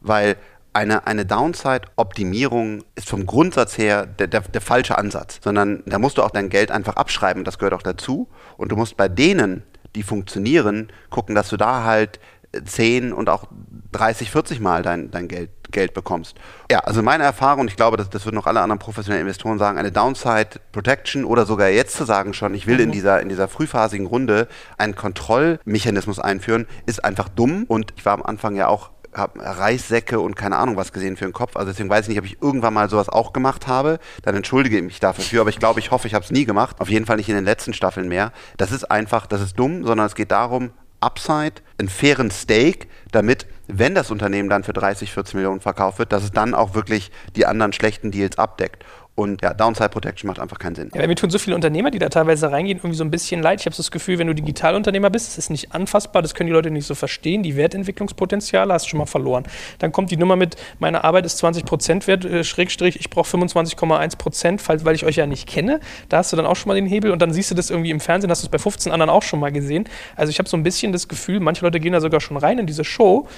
[0.00, 0.36] Weil
[0.72, 6.16] eine, eine Downside-Optimierung ist vom Grundsatz her der, der, der, falsche Ansatz, sondern da musst
[6.16, 8.28] du auch dein Geld einfach abschreiben, das gehört auch dazu.
[8.56, 9.64] Und du musst bei denen,
[9.96, 12.20] die funktionieren, gucken, dass du da halt
[12.64, 13.48] 10 und auch
[13.92, 16.36] 30, 40 Mal dein, dein Geld, Geld bekommst.
[16.70, 19.78] Ja, also meine Erfahrung, ich glaube, das, das würden auch alle anderen professionellen Investoren sagen,
[19.78, 22.84] eine Downside Protection oder sogar jetzt zu sagen schon, ich will mhm.
[22.84, 27.64] in, dieser, in dieser frühphasigen Runde einen Kontrollmechanismus einführen, ist einfach dumm.
[27.68, 31.24] Und ich war am Anfang ja auch habe Reissäcke und keine Ahnung was gesehen für
[31.24, 31.56] den Kopf.
[31.56, 33.98] Also deswegen weiß ich nicht, ob ich irgendwann mal sowas auch gemacht habe.
[34.22, 35.40] Dann entschuldige ich mich dafür.
[35.40, 36.76] Aber ich glaube, ich hoffe, ich habe es nie gemacht.
[36.80, 38.32] Auf jeden Fall nicht in den letzten Staffeln mehr.
[38.56, 43.46] Das ist einfach, das ist dumm, sondern es geht darum, Upside, einen fairen Stake, damit,
[43.72, 47.10] wenn das Unternehmen dann für 30, 40 Millionen verkauft wird, dass es dann auch wirklich
[47.36, 48.84] die anderen schlechten Deals abdeckt.
[49.14, 50.90] Und ja, Downside Protection macht einfach keinen Sinn.
[50.94, 53.60] Ja, mir tun so viele Unternehmer, die da teilweise reingehen, irgendwie so ein bisschen leid.
[53.60, 56.46] Ich habe so das Gefühl, wenn du Digitalunternehmer bist, das ist nicht anfassbar, das können
[56.46, 57.42] die Leute nicht so verstehen.
[57.42, 59.44] Die Wertentwicklungspotenziale hast du schon mal verloren.
[59.78, 63.28] Dann kommt die Nummer mit, meine Arbeit ist 20 Prozent wert, äh, Schrägstrich, ich brauche
[63.36, 65.80] 25,1 Prozent, weil ich euch ja nicht kenne.
[66.08, 67.90] Da hast du dann auch schon mal den Hebel und dann siehst du das irgendwie
[67.90, 69.84] im Fernsehen, hast du es bei 15 anderen auch schon mal gesehen.
[70.16, 72.58] Also ich habe so ein bisschen das Gefühl, manche Leute gehen da sogar schon rein
[72.58, 73.28] in diese Show,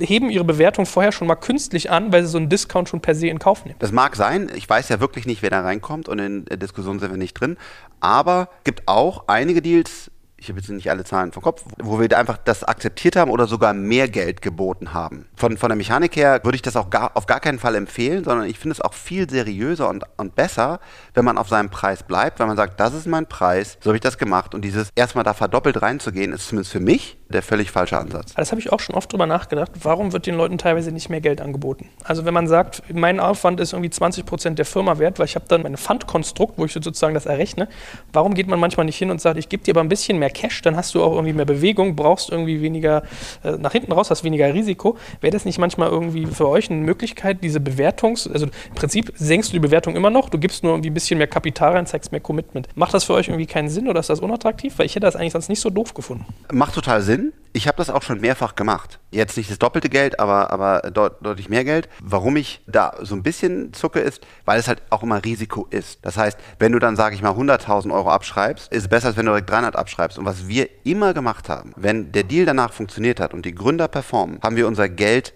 [0.00, 3.14] heben ihre Bewertung vorher schon mal künstlich an, weil sie so einen Discount schon per
[3.14, 3.76] se in Kauf nehmen.
[3.78, 4.50] Das mag sein.
[4.54, 7.34] Ich weiß ja wirklich nicht, wer da reinkommt und in der Diskussion sind wir nicht
[7.34, 7.56] drin.
[8.00, 12.16] Aber gibt auch einige Deals, ich habe jetzt nicht alle Zahlen vom Kopf, wo wir
[12.16, 15.26] einfach das akzeptiert haben oder sogar mehr Geld geboten haben.
[15.34, 18.22] Von, von der Mechanik her würde ich das auch gar, auf gar keinen Fall empfehlen,
[18.22, 20.80] sondern ich finde es auch viel seriöser und, und besser,
[21.14, 23.96] wenn man auf seinem Preis bleibt, wenn man sagt, das ist mein Preis, so habe
[23.96, 27.70] ich das gemacht und dieses erstmal da verdoppelt reinzugehen, ist zumindest für mich der völlig
[27.70, 28.34] falsche Ansatz.
[28.34, 29.72] Das habe ich auch schon oft drüber nachgedacht.
[29.82, 31.88] Warum wird den Leuten teilweise nicht mehr Geld angeboten?
[32.04, 35.34] Also wenn man sagt, mein Aufwand ist irgendwie 20 Prozent der Firma wert, weil ich
[35.34, 37.68] habe dann mein Fundkonstrukt, wo ich sozusagen das errechne.
[38.12, 40.30] Warum geht man manchmal nicht hin und sagt, ich gebe dir aber ein bisschen mehr
[40.30, 43.02] Cash, dann hast du auch irgendwie mehr Bewegung, brauchst irgendwie weniger
[43.42, 44.96] äh, nach hinten raus, hast weniger Risiko.
[45.20, 49.50] Wäre das nicht manchmal irgendwie für euch eine Möglichkeit, diese Bewertungs-, also im Prinzip senkst
[49.50, 52.12] du die Bewertung immer noch, du gibst nur irgendwie ein bisschen mehr Kapital rein, zeigst
[52.12, 52.68] mehr Commitment.
[52.76, 54.78] Macht das für euch irgendwie keinen Sinn oder ist das unattraktiv?
[54.78, 56.24] Weil ich hätte das eigentlich sonst nicht so doof gefunden.
[56.52, 57.15] Macht total Sinn.
[57.16, 57.32] Sinn.
[57.52, 58.98] Ich habe das auch schon mehrfach gemacht.
[59.10, 61.88] Jetzt nicht das doppelte Geld, aber, aber deut deutlich mehr Geld.
[62.02, 66.04] Warum ich da so ein bisschen zucke ist, weil es halt auch immer Risiko ist.
[66.04, 69.16] Das heißt, wenn du dann, sage ich mal, 100.000 Euro abschreibst, ist es besser, als
[69.16, 70.18] wenn du direkt 300 abschreibst.
[70.18, 73.88] Und was wir immer gemacht haben, wenn der Deal danach funktioniert hat und die Gründer
[73.88, 75.32] performen, haben wir unser Geld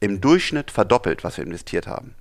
[0.00, 2.14] im Durchschnitt verdoppelt, was wir investiert haben.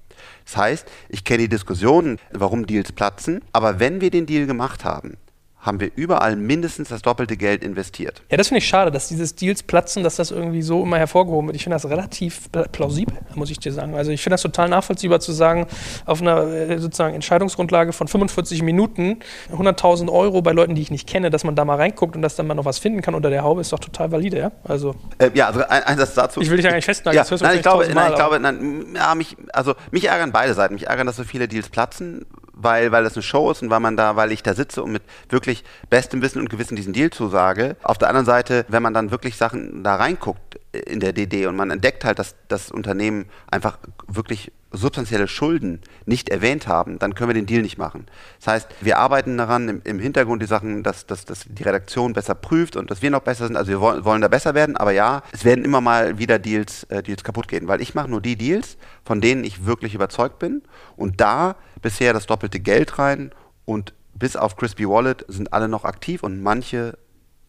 [0.45, 4.85] Das heißt, ich kenne die Diskussionen, warum Deals platzen, aber wenn wir den Deal gemacht
[4.85, 5.17] haben,
[5.59, 8.21] haben wir überall mindestens das doppelte Geld investiert.
[8.29, 11.47] Ja, das finde ich schade, dass diese Deals platzen, dass das irgendwie so immer hervorgehoben
[11.47, 11.55] wird.
[11.55, 13.95] Ich finde das relativ plausibel, muss ich dir sagen.
[13.95, 15.67] Also ich finde das total nachvollziehbar zu sagen,
[16.05, 19.17] auf einer äh, sozusagen Entscheidungsgrundlage von 45 Minuten
[19.51, 22.35] 100.000 Euro bei Leuten, die ich nicht kenne, dass man da mal reinguckt und dass
[22.35, 24.51] dann mal noch was finden kann unter der Haube, ist doch total valide, ja?
[24.63, 26.39] Also, äh, ja, also ein, ein Satz dazu.
[26.39, 27.25] Ich will dich eigentlich festnageln.
[27.29, 30.75] Ja, nein, ich glaube, nein, ich glaube, nein, ja, mich, also mich ärgern beide Seiten.
[30.75, 32.25] Mich ärgern, dass so viele Deals platzen,
[32.61, 34.91] weil, weil das eine Show ist und weil man da, weil ich da sitze und
[34.91, 37.75] mit wirklich bestem Wissen und Gewissen diesen Deal zusage.
[37.83, 41.55] Auf der anderen Seite, wenn man dann wirklich Sachen da reinguckt in der DD und
[41.55, 47.29] man entdeckt halt, dass das Unternehmen einfach wirklich substanzielle Schulden nicht erwähnt haben, dann können
[47.29, 48.05] wir den Deal nicht machen.
[48.39, 52.13] Das heißt, wir arbeiten daran im, im Hintergrund die Sachen, dass, dass, dass die Redaktion
[52.13, 53.55] besser prüft und dass wir noch besser sind.
[53.55, 56.83] Also wir wollen, wollen da besser werden, aber ja, es werden immer mal wieder Deals,
[56.85, 60.39] äh, Deals kaputt gehen, weil ich mache nur die Deals, von denen ich wirklich überzeugt
[60.39, 60.61] bin
[60.95, 63.31] und da bisher das doppelte Geld rein
[63.65, 66.97] und bis auf Crispy Wallet sind alle noch aktiv und manche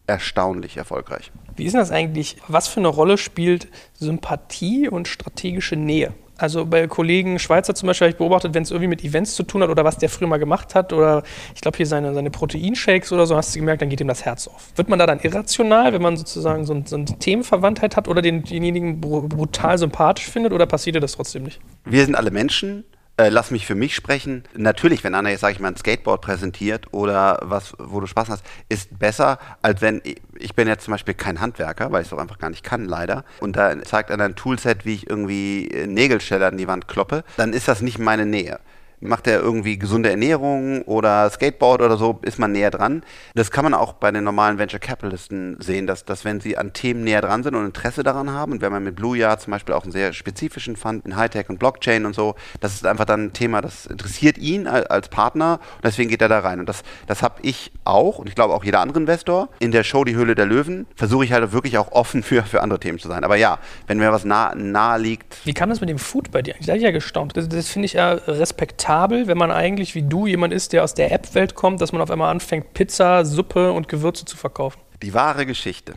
[0.07, 1.31] erstaunlich erfolgreich.
[1.55, 2.37] Wie ist das eigentlich?
[2.47, 6.13] Was für eine Rolle spielt Sympathie und strategische Nähe?
[6.39, 9.43] Also bei Kollegen Schweizer zum Beispiel habe ich beobachtet, wenn es irgendwie mit Events zu
[9.43, 11.23] tun hat oder was der früher mal gemacht hat oder
[11.53, 14.23] ich glaube hier seine, seine Proteinshakes oder so, hast du gemerkt, dann geht ihm das
[14.23, 14.71] Herz auf.
[14.75, 18.21] Wird man da dann irrational, wenn man sozusagen so, ein, so eine Themenverwandtheit hat oder
[18.21, 21.59] den, denjenigen brutal sympathisch findet oder passiert dir das trotzdem nicht?
[21.83, 22.85] Wir sind alle Menschen
[23.19, 24.43] äh, lass mich für mich sprechen.
[24.55, 28.29] Natürlich, wenn einer jetzt, sag ich mal, ein Skateboard präsentiert oder was, wo du Spaß
[28.29, 30.01] hast, ist besser, als wenn
[30.37, 32.85] ich bin jetzt zum Beispiel kein Handwerker, weil ich es auch einfach gar nicht kann,
[32.85, 33.25] leider.
[33.41, 37.51] Und da zeigt einer ein Toolset, wie ich irgendwie Nägelsteller an die Wand kloppe, dann
[37.51, 38.59] ist das nicht meine Nähe
[39.01, 43.03] macht er irgendwie gesunde Ernährung oder Skateboard oder so, ist man näher dran.
[43.35, 46.73] Das kann man auch bei den normalen Venture Capitalisten sehen, dass, dass wenn sie an
[46.73, 49.51] Themen näher dran sind und Interesse daran haben, und wenn man mit Blue Yard zum
[49.51, 53.05] Beispiel auch einen sehr spezifischen Fund in Hightech und Blockchain und so, das ist einfach
[53.05, 56.59] dann ein Thema, das interessiert ihn als Partner und deswegen geht er da rein.
[56.59, 59.83] Und das, das habe ich auch und ich glaube auch jeder andere Investor in der
[59.83, 62.99] Show Die Höhle der Löwen, versuche ich halt wirklich auch offen für, für andere Themen
[62.99, 63.23] zu sein.
[63.23, 65.45] Aber ja, wenn mir was nah, nahe liegt.
[65.45, 66.55] Wie kam das mit dem Food bei dir?
[66.59, 67.35] Ich ja gestaunt.
[67.35, 70.83] Das, das finde ich ja respektabel akzeptabel, wenn man eigentlich wie du jemand ist, der
[70.83, 74.79] aus der App-Welt kommt, dass man auf einmal anfängt, Pizza, Suppe und Gewürze zu verkaufen?
[75.01, 75.93] Die wahre Geschichte.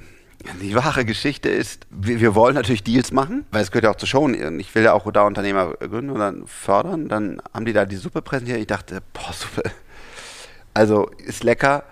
[0.61, 4.07] Die wahre Geschichte ist, wir, wollen natürlich Deals machen, weil es gehört ja auch zu
[4.07, 4.29] Show.
[4.29, 7.09] Ich will ja auch da Unternehmer gründen oder fördern.
[7.09, 8.59] Dann haben die da die Suppe präsentiert.
[8.59, 9.63] Ich dachte, boah, Suppe.
[10.75, 11.85] Also ist lecker.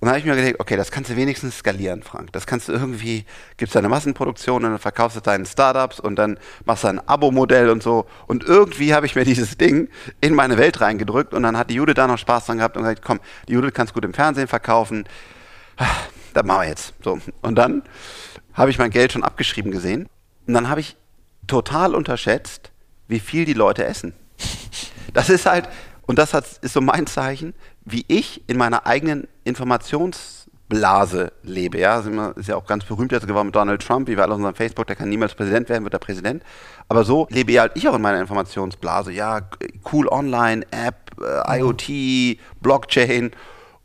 [0.00, 2.32] Und dann habe ich mir gedacht, okay, das kannst du wenigstens skalieren, Frank.
[2.32, 3.24] Das kannst du irgendwie,
[3.56, 7.00] gibst du eine Massenproduktion und dann verkaufst du deinen Startups und dann machst du ein
[7.08, 8.06] Abo-Modell und so.
[8.28, 9.88] Und irgendwie habe ich mir dieses Ding
[10.20, 12.84] in meine Welt reingedrückt und dann hat die Jude da noch Spaß dran gehabt und
[12.84, 15.04] gesagt, komm, die Jude kannst gut im Fernsehen verkaufen.
[16.32, 16.94] Das machen wir jetzt.
[17.02, 17.18] So.
[17.42, 17.82] Und dann
[18.52, 20.08] habe ich mein Geld schon abgeschrieben gesehen.
[20.46, 20.96] Und dann habe ich
[21.48, 22.70] total unterschätzt,
[23.08, 24.12] wie viel die Leute essen.
[25.12, 25.68] Das ist halt,
[26.06, 27.54] und das hat, ist so mein Zeichen,
[27.90, 31.78] wie ich in meiner eigenen Informationsblase lebe.
[31.78, 32.00] Ja,
[32.36, 34.54] ist ja auch ganz berühmt jetzt geworden mit Donald Trump, wie wir alle auf unserem
[34.54, 36.42] Facebook, der kann niemals Präsident werden, wird der Präsident.
[36.88, 39.12] Aber so lebe ich halt ich auch in meiner Informationsblase.
[39.12, 39.40] Ja,
[39.92, 43.30] cool online, App, äh, IoT, Blockchain.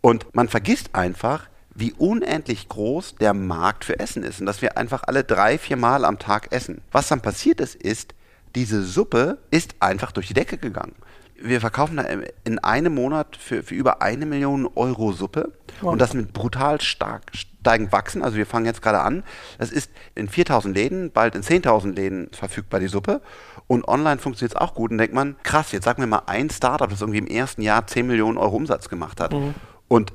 [0.01, 4.77] Und man vergisst einfach, wie unendlich groß der Markt für Essen ist und dass wir
[4.77, 6.81] einfach alle drei, vier Mal am Tag essen.
[6.91, 8.13] Was dann passiert ist, ist,
[8.55, 10.93] diese Suppe ist einfach durch die Decke gegangen
[11.41, 12.03] wir verkaufen da
[12.43, 15.93] in einem Monat für, für über eine Million Euro Suppe wow.
[15.93, 18.23] und das mit brutal stark steigend wachsen.
[18.23, 19.23] Also wir fangen jetzt gerade an.
[19.57, 23.21] Das ist in 4000 Läden, bald in 10.000 Läden verfügbar, die Suppe.
[23.67, 24.91] Und online funktioniert es auch gut.
[24.91, 27.87] Und denkt man, krass, jetzt sag mir mal ein Startup, das irgendwie im ersten Jahr
[27.87, 29.33] 10 Millionen Euro Umsatz gemacht hat.
[29.33, 29.55] Mhm.
[29.87, 30.13] Und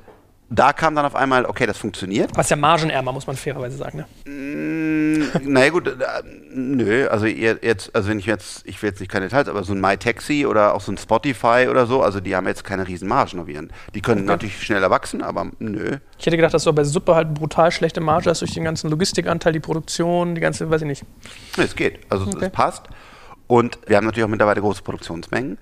[0.51, 2.31] da kam dann auf einmal, okay, das funktioniert.
[2.35, 4.31] Was ja margenärmer, muss man fairerweise sagen, ne?
[4.31, 5.93] Mm, naja, gut, äh,
[6.51, 9.73] nö, also jetzt, also wenn ich jetzt, ich will jetzt nicht keine Details, aber so
[9.73, 13.07] ein MyTaxi oder auch so ein Spotify oder so, also die haben jetzt keine riesen
[13.07, 13.71] Margen auf ihren.
[13.93, 14.29] Die können okay.
[14.31, 15.97] natürlich schneller wachsen, aber nö.
[16.17, 18.89] Ich hätte gedacht, dass du bei Suppe halt brutal schlechte Marge hast durch den ganzen
[18.89, 21.03] Logistikanteil, die Produktion, die ganze, weiß ich nicht.
[21.57, 22.45] Nee, es geht, also okay.
[22.45, 22.87] es passt.
[23.45, 25.59] Und wir haben natürlich auch mittlerweile große Produktionsmengen.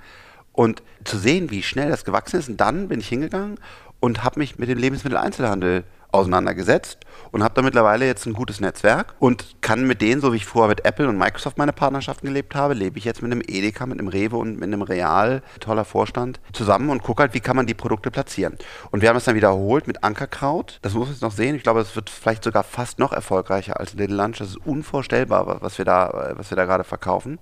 [0.53, 3.59] Und zu sehen, wie schnell das gewachsen ist, und dann bin ich hingegangen
[3.99, 6.99] und habe mich mit dem Lebensmitteleinzelhandel auseinandergesetzt
[7.31, 10.45] und habe da mittlerweile jetzt ein gutes Netzwerk und kann mit denen, so wie ich
[10.45, 13.85] vorher mit Apple und Microsoft meine Partnerschaften gelebt habe, lebe ich jetzt mit einem Edeka,
[13.85, 17.55] mit einem Rewe und mit einem Real, toller Vorstand, zusammen und gucke halt, wie kann
[17.55, 18.57] man die Produkte platzieren.
[18.91, 20.79] Und wir haben es dann wiederholt mit Ankerkraut.
[20.81, 21.55] Das muss jetzt noch sehen.
[21.55, 24.37] Ich glaube, es wird vielleicht sogar fast noch erfolgreicher als Little Lunch.
[24.39, 27.39] Das ist unvorstellbar, was wir da, was wir da gerade verkaufen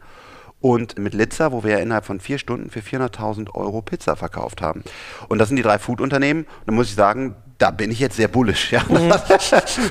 [0.66, 4.64] und mit Litzer, wo wir ja innerhalb von vier Stunden für 400.000 Euro Pizza verkauft
[4.64, 4.84] haben.
[5.28, 6.48] Und das sind die drei Food-Unternehmen.
[6.66, 8.72] Da muss ich sagen, da bin ich jetzt sehr bullisch.
[8.72, 8.82] Ja.
[8.90, 9.14] Mhm.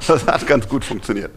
[0.07, 1.31] Das, hat ganz gut funktioniert.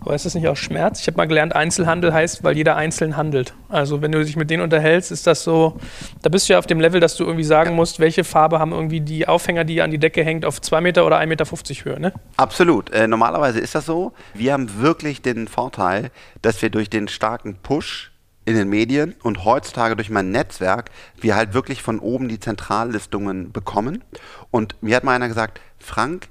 [0.00, 1.00] Aber ist das nicht auch Schmerz?
[1.00, 3.54] Ich habe mal gelernt, Einzelhandel heißt, weil jeder einzeln handelt.
[3.68, 5.78] Also wenn du dich mit denen unterhältst, ist das so,
[6.22, 8.72] da bist du ja auf dem Level, dass du irgendwie sagen musst, welche Farbe haben
[8.72, 11.44] irgendwie die Aufhänger, die an die Decke hängt, auf 2 Meter oder 1,50 Meter
[11.84, 12.12] Höhe, ne?
[12.36, 12.90] Absolut.
[12.90, 14.12] Äh, normalerweise ist das so.
[14.34, 16.10] Wir haben wirklich den Vorteil,
[16.42, 18.09] dass wir durch den starken Push
[18.50, 23.52] in den Medien und heutzutage durch mein Netzwerk wir halt wirklich von oben die Zentrallistungen
[23.52, 24.04] bekommen.
[24.50, 26.28] Und mir hat mal einer gesagt, Frank,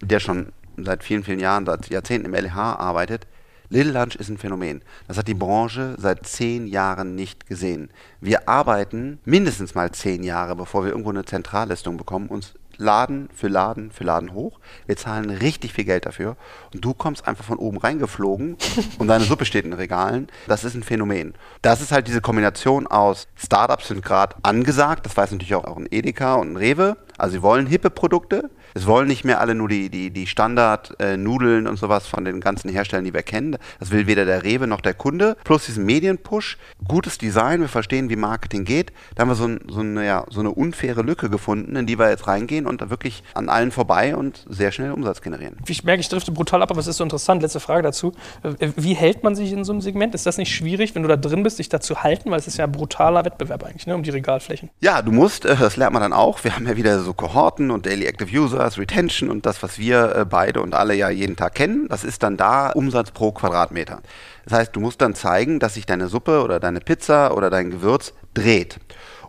[0.00, 3.26] der schon seit vielen, vielen Jahren, seit Jahrzehnten im LH arbeitet,
[3.70, 4.80] Little Lunch ist ein Phänomen.
[5.08, 7.90] Das hat die Branche seit zehn Jahren nicht gesehen.
[8.20, 13.48] Wir arbeiten mindestens mal zehn Jahre, bevor wir irgendwo eine Zentrallistung bekommen, uns Laden für
[13.48, 14.58] Laden für Laden hoch.
[14.86, 16.36] Wir zahlen richtig viel Geld dafür.
[16.72, 18.56] Und du kommst einfach von oben reingeflogen
[18.98, 20.28] und deine Suppe steht in den Regalen.
[20.46, 21.34] Das ist ein Phänomen.
[21.60, 25.04] Das ist halt diese Kombination aus Startups sind gerade angesagt.
[25.04, 26.96] Das weiß natürlich auch, auch ein Edeka und ein Rewe.
[27.18, 28.50] Also sie wollen hippe Produkte.
[28.74, 32.40] Es wollen nicht mehr alle nur die, die, die Standard-Nudeln äh, und sowas von den
[32.40, 33.56] ganzen Herstellern, die wir kennen.
[33.80, 35.36] Das will weder der Rewe noch der Kunde.
[35.42, 38.92] Plus diesen Medienpush, gutes Design, wir verstehen, wie Marketing geht.
[39.14, 41.98] Da haben wir so, ein, so, eine, ja, so eine unfaire Lücke gefunden, in die
[41.98, 45.56] wir jetzt reingehen und wirklich an allen vorbei und sehr schnell Umsatz generieren.
[45.66, 47.42] Ich merke, ich drifte brutal ab, aber es ist so interessant.
[47.42, 48.12] Letzte Frage dazu.
[48.42, 50.14] Äh, wie hält man sich in so einem Segment?
[50.14, 52.30] Ist das nicht schwierig, wenn du da drin bist, dich da zu halten?
[52.30, 54.70] Weil es ist ja ein brutaler Wettbewerb eigentlich, ne, um die Regalflächen.
[54.80, 56.44] Ja, du musst, äh, das lernt man dann auch.
[56.44, 60.14] Wir haben ja wieder so Kohorten und Daily Active Users, Retention und das, was wir
[60.14, 61.86] äh, beide und alle ja jeden Tag kennen.
[61.88, 64.00] Das ist dann da Umsatz pro Quadratmeter.
[64.44, 67.70] Das heißt, du musst dann zeigen, dass sich deine Suppe oder deine Pizza oder dein
[67.70, 68.78] Gewürz dreht.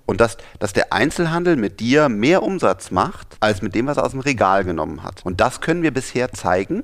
[0.05, 4.05] Und dass, dass der Einzelhandel mit dir mehr Umsatz macht, als mit dem, was er
[4.05, 5.23] aus dem Regal genommen hat.
[5.23, 6.83] Und das können wir bisher zeigen.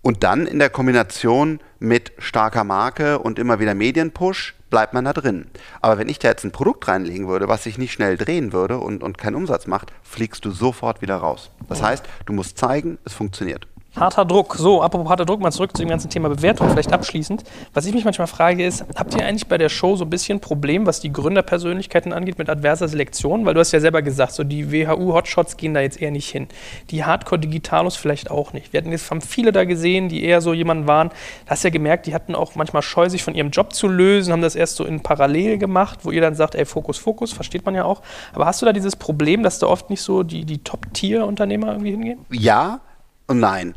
[0.00, 5.12] Und dann in der Kombination mit starker Marke und immer wieder Medienpush bleibt man da
[5.12, 5.46] drin.
[5.82, 8.78] Aber wenn ich da jetzt ein Produkt reinlegen würde, was sich nicht schnell drehen würde
[8.78, 11.50] und, und keinen Umsatz macht, fliegst du sofort wieder raus.
[11.68, 13.68] Das heißt, du musst zeigen, es funktioniert.
[13.94, 14.54] Harter Druck.
[14.54, 17.44] So, apropos harter Druck, mal zurück zu dem ganzen Thema Bewertung, vielleicht abschließend.
[17.74, 20.38] Was ich mich manchmal frage ist, habt ihr eigentlich bei der Show so ein bisschen
[20.38, 23.44] ein Problem, was die Gründerpersönlichkeiten angeht mit adverser Selektion?
[23.44, 26.48] Weil du hast ja selber gesagt, so die WHU-Hotshots gehen da jetzt eher nicht hin.
[26.90, 28.72] Die Hardcore-Digitalos vielleicht auch nicht.
[28.72, 31.10] Wir hatten jetzt haben viele da gesehen, die eher so jemanden waren.
[31.44, 34.32] Da hast ja gemerkt, die hatten auch manchmal Scheu, sich von ihrem Job zu lösen,
[34.32, 37.66] haben das erst so in Parallel gemacht, wo ihr dann sagt, ey, Fokus, Fokus, versteht
[37.66, 38.00] man ja auch.
[38.32, 41.90] Aber hast du da dieses Problem, dass da oft nicht so die, die Top-Tier-Unternehmer irgendwie
[41.90, 42.20] hingehen?
[42.30, 42.80] Ja,
[43.26, 43.74] und nein.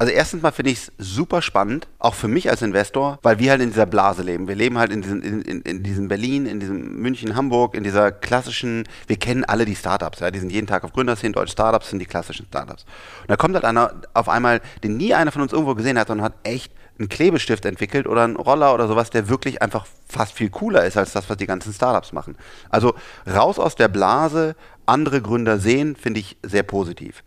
[0.00, 3.50] Also erstens mal finde ich es super spannend, auch für mich als Investor, weil wir
[3.50, 4.46] halt in dieser Blase leben.
[4.46, 7.82] Wir leben halt in diesem, in, in, in diesem Berlin, in diesem München, Hamburg, in
[7.82, 11.52] dieser klassischen, wir kennen alle die Startups, ja, die sind jeden Tag auf Gründerszenen, deutsche
[11.52, 12.84] Startups sind die klassischen Startups.
[13.22, 16.10] Und da kommt halt einer auf einmal, den nie einer von uns irgendwo gesehen hat
[16.10, 20.32] und hat echt einen Klebestift entwickelt oder einen Roller oder sowas, der wirklich einfach fast
[20.32, 22.36] viel cooler ist als das, was die ganzen Startups machen.
[22.70, 22.94] Also
[23.26, 24.54] raus aus der Blase,
[24.86, 27.24] andere Gründer sehen, finde ich sehr positiv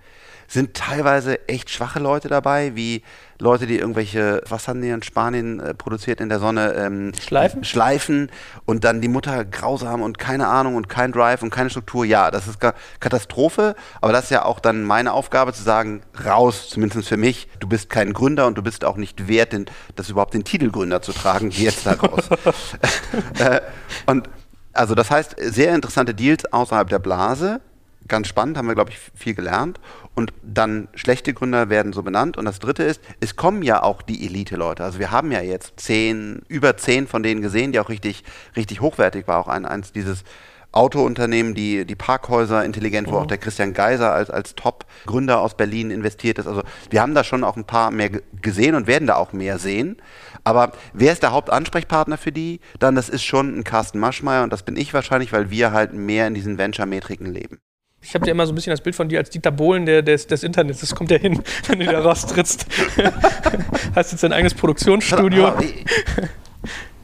[0.52, 3.04] sind teilweise echt schwache Leute dabei, wie
[3.40, 6.74] Leute, die irgendwelche, was haben die in Spanien äh, produziert in der Sonne?
[6.74, 7.64] Ähm, Schleifen?
[7.64, 8.30] Schleifen
[8.66, 12.04] und dann die Mutter grausam und keine Ahnung und kein Drive und keine Struktur.
[12.04, 12.60] Ja, das ist
[13.00, 17.48] Katastrophe, aber das ist ja auch dann meine Aufgabe zu sagen, raus, zumindest für mich,
[17.62, 20.70] du bist kein Gründer und du bist auch nicht wert, den, das überhaupt den Titel
[20.70, 22.30] Gründer zu tragen, geh jetzt da raus.
[23.40, 23.62] äh,
[24.06, 24.30] und
[24.74, 27.62] also das heißt, sehr interessante Deals außerhalb der Blase,
[28.12, 29.80] ganz spannend, haben wir, glaube ich, viel gelernt.
[30.13, 32.38] Und dann schlechte Gründer werden so benannt.
[32.38, 34.84] Und das dritte ist, es kommen ja auch die Elite-Leute.
[34.84, 38.24] Also wir haben ja jetzt zehn, über zehn von denen gesehen, die auch richtig,
[38.56, 39.39] richtig hochwertig war.
[39.39, 40.24] Auch ein, eins dieses
[40.74, 43.17] Autounternehmen, die, die Parkhäuser intelligent, wo mhm.
[43.17, 46.47] auch der Christian Geiser als, als Top-Gründer aus Berlin investiert ist.
[46.47, 48.10] Also wir haben da schon auch ein paar mehr
[48.41, 49.97] gesehen und werden da auch mehr sehen.
[50.43, 52.62] Aber wer ist der Hauptansprechpartner für die?
[52.80, 55.93] Dann, das ist schon ein Carsten Maschmeyer und das bin ich wahrscheinlich, weil wir halt
[55.93, 57.60] mehr in diesen Venture-Metriken leben.
[58.02, 60.02] Ich habe dir immer so ein bisschen das Bild von dir als Dieter Bohlen der,
[60.02, 60.82] des, des Internets.
[60.82, 62.66] Das kommt ja hin, wenn du da raustrittst.
[63.96, 65.54] Hast jetzt dein eigenes Produktionsstudio.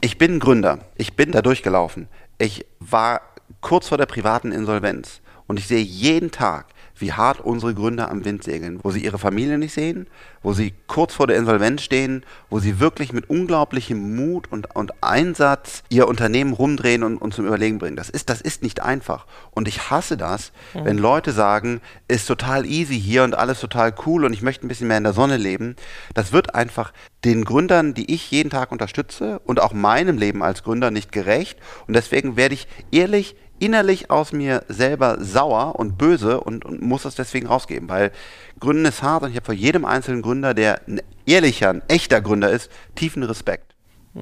[0.00, 0.80] Ich bin Gründer.
[0.96, 2.08] Ich bin da durchgelaufen.
[2.38, 3.20] Ich war
[3.60, 5.20] kurz vor der privaten Insolvenz.
[5.46, 6.66] Und ich sehe jeden Tag,
[7.00, 10.06] wie hart unsere Gründer am Wind segeln, wo sie ihre Familie nicht sehen,
[10.42, 15.02] wo sie kurz vor der Insolvenz stehen, wo sie wirklich mit unglaublichem Mut und, und
[15.02, 17.96] Einsatz ihr Unternehmen rumdrehen und, und zum Überlegen bringen.
[17.96, 19.26] Das ist, das ist nicht einfach.
[19.50, 20.84] Und ich hasse das, mhm.
[20.84, 24.68] wenn Leute sagen, ist total easy hier und alles total cool und ich möchte ein
[24.68, 25.76] bisschen mehr in der Sonne leben.
[26.14, 26.92] Das wird einfach
[27.24, 31.58] den Gründern, die ich jeden Tag unterstütze und auch meinem Leben als Gründer nicht gerecht.
[31.86, 37.02] Und deswegen werde ich ehrlich innerlich aus mir selber sauer und böse und, und muss
[37.02, 38.12] das deswegen rausgeben, weil
[38.60, 42.20] Gründen ist hart und ich habe vor jedem einzelnen Gründer, der ein ehrlicher, ein echter
[42.20, 43.68] Gründer ist, tiefen Respekt.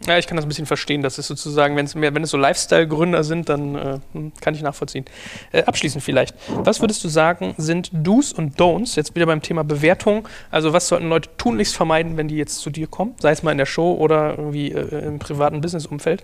[0.07, 1.03] Ja, ich kann das ein bisschen verstehen.
[1.03, 4.63] Das ist sozusagen, wenn's mehr, wenn es so Lifestyle-Gründer sind, dann äh, hm, kann ich
[4.63, 5.05] nachvollziehen.
[5.53, 6.35] Äh, abschließend vielleicht.
[6.49, 10.29] Was würdest du sagen, sind Do's und Don'ts, jetzt wieder beim Thema Bewertung?
[10.51, 13.15] Also, was sollten Leute tunlichst vermeiden, wenn die jetzt zu dir kommen?
[13.21, 16.23] Sei es mal in der Show oder irgendwie äh, im privaten Business-Umfeld.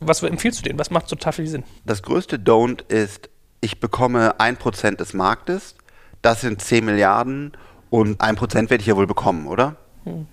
[0.00, 0.78] Was empfiehlst du denen?
[0.78, 1.64] Was macht total viel Sinn?
[1.84, 3.28] Das größte Don't ist,
[3.60, 5.74] ich bekomme ein Prozent des Marktes,
[6.22, 7.52] das sind 10 Milliarden
[7.90, 9.76] und ein Prozent werde ich ja wohl bekommen, oder?
[10.04, 10.26] Hm.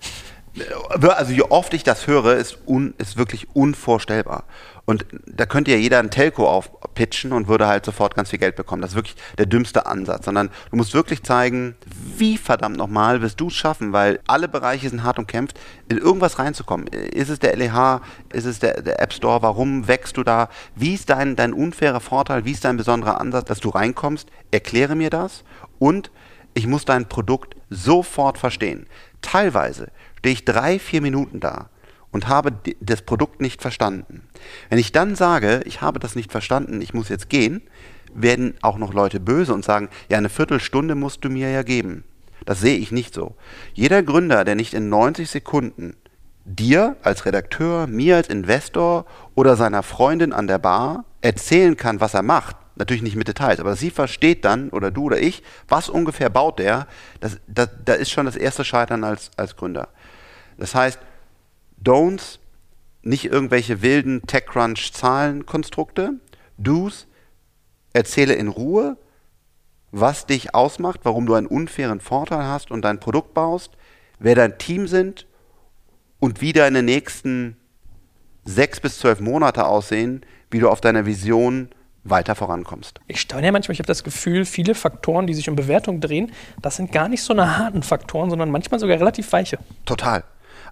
[1.00, 4.46] Also je oft ich das höre, ist, un, ist wirklich unvorstellbar.
[4.86, 8.56] Und da könnte ja jeder ein Telco aufpitchen und würde halt sofort ganz viel Geld
[8.56, 8.82] bekommen.
[8.82, 10.26] Das ist wirklich der dümmste Ansatz.
[10.26, 11.76] Sondern du musst wirklich zeigen,
[12.16, 16.40] wie verdammt nochmal wirst du es schaffen, weil alle Bereiche sind hart umkämpft, in irgendwas
[16.40, 16.88] reinzukommen.
[16.88, 18.02] Ist es der LEH?
[18.32, 19.42] Ist es der, der App Store?
[19.42, 20.48] Warum wächst du da?
[20.74, 22.46] Wie ist dein, dein unfairer Vorteil?
[22.46, 24.30] Wie ist dein besonderer Ansatz, dass du reinkommst?
[24.52, 25.44] Erkläre mir das
[25.80, 26.12] und
[26.54, 28.88] ich muss dein Produkt sofort verstehen.
[29.22, 29.92] Teilweise
[30.28, 31.70] stehe ich drei, vier Minuten da
[32.12, 34.28] und habe das Produkt nicht verstanden.
[34.68, 37.62] Wenn ich dann sage, ich habe das nicht verstanden, ich muss jetzt gehen,
[38.14, 42.04] werden auch noch Leute böse und sagen, ja, eine Viertelstunde musst du mir ja geben.
[42.46, 43.36] Das sehe ich nicht so.
[43.74, 45.96] Jeder Gründer, der nicht in 90 Sekunden
[46.44, 52.14] dir als Redakteur, mir als Investor oder seiner Freundin an der Bar erzählen kann, was
[52.14, 55.90] er macht, natürlich nicht mit Details, aber sie versteht dann, oder du oder ich, was
[55.90, 56.88] ungefähr baut der,
[57.20, 59.90] das, das, da ist schon das erste Scheitern als, als Gründer.
[60.58, 61.00] Das heißt,
[61.84, 62.40] Don'ts,
[63.04, 66.14] nicht irgendwelche wilden TechCrunch-Zahlenkonstrukte.
[66.58, 67.08] Do's,
[67.94, 68.98] erzähle in Ruhe,
[69.92, 73.72] was dich ausmacht, warum du einen unfairen Vorteil hast und dein Produkt baust,
[74.20, 75.26] wer dein Team sind
[76.20, 77.56] und wie deine nächsten
[78.44, 81.70] sechs bis zwölf Monate aussehen, wie du auf deiner Vision
[82.04, 83.00] weiter vorankommst.
[83.08, 86.32] Ich staune ja manchmal, ich habe das Gefühl, viele Faktoren, die sich um Bewertung drehen,
[86.62, 89.60] das sind gar nicht so eine harten Faktoren, sondern manchmal sogar relativ weiche.
[89.86, 90.24] Total.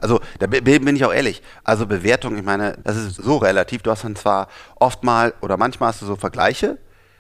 [0.02, 1.42] Also da bin ich auch ehrlich.
[1.64, 3.82] Also Bewertung, ich meine, das ist so relativ.
[3.82, 6.78] Du hast dann zwar oft mal oder manchmal hast du so Vergleiche.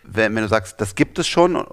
[0.08, 1.66] Wenn, wenn du sagst, das gibt es schon,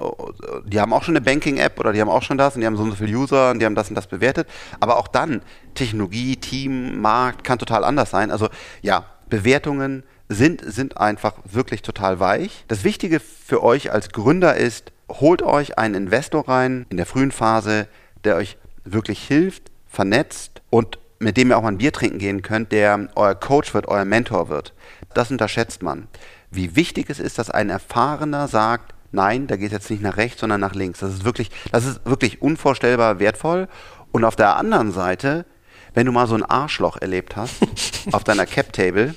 [0.65, 2.77] die haben auch schon eine Banking-App oder die haben auch schon das und die haben
[2.77, 4.49] so und so viele User und die haben das und das bewertet.
[4.81, 5.43] Aber auch dann,
[5.75, 8.31] Technologie, Team, Markt kann total anders sein.
[8.31, 8.49] Also
[8.81, 12.65] ja, Bewertungen sind, sind einfach wirklich total weich.
[12.69, 17.33] Das Wichtige für euch als Gründer ist, holt euch einen Investor rein in der frühen
[17.33, 17.87] Phase,
[18.25, 22.43] der euch wirklich hilft, vernetzt und mit dem ihr auch mal ein Bier trinken gehen
[22.43, 24.72] könnt, der euer Coach wird, euer Mentor wird.
[25.14, 26.09] Das unterschätzt man.
[26.51, 30.16] Wie wichtig es ist, dass ein Erfahrener sagt, nein, da geht es jetzt nicht nach
[30.16, 31.01] rechts, sondern nach links.
[31.01, 33.68] Das ist wirklich, das ist wirklich unvorstellbar wertvoll.
[34.11, 35.45] Und auf der anderen Seite,
[35.95, 37.55] wenn du mal so ein Arschloch erlebt hast,
[38.12, 39.14] auf deiner Cap-Table,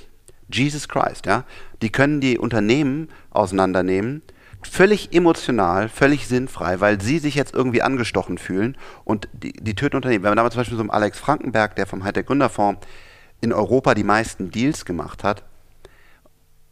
[0.51, 1.43] Jesus Christ, ja,
[1.81, 4.21] die können die Unternehmen auseinandernehmen,
[4.65, 9.95] völlig emotional, völlig sinnfrei, weil sie sich jetzt irgendwie angestochen fühlen und die, die töten
[9.97, 10.23] Unternehmen.
[10.23, 12.85] Wenn man damals zum Beispiel so einem Alex Frankenberg, der vom Hightech Gründerfonds
[13.41, 15.43] in Europa die meisten Deals gemacht hat,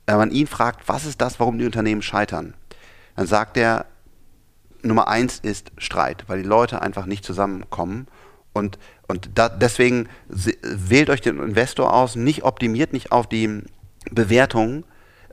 [0.06, 2.54] wenn man ihn fragt, was ist das, warum die Unternehmen scheitern,
[3.16, 3.86] dann sagt er,
[4.82, 8.08] Nummer eins ist Streit, weil die Leute einfach nicht zusammenkommen.
[8.52, 8.78] Und,
[9.08, 13.62] und da, deswegen wählt euch den Investor aus, nicht optimiert nicht auf die
[14.12, 14.84] Bewertungen.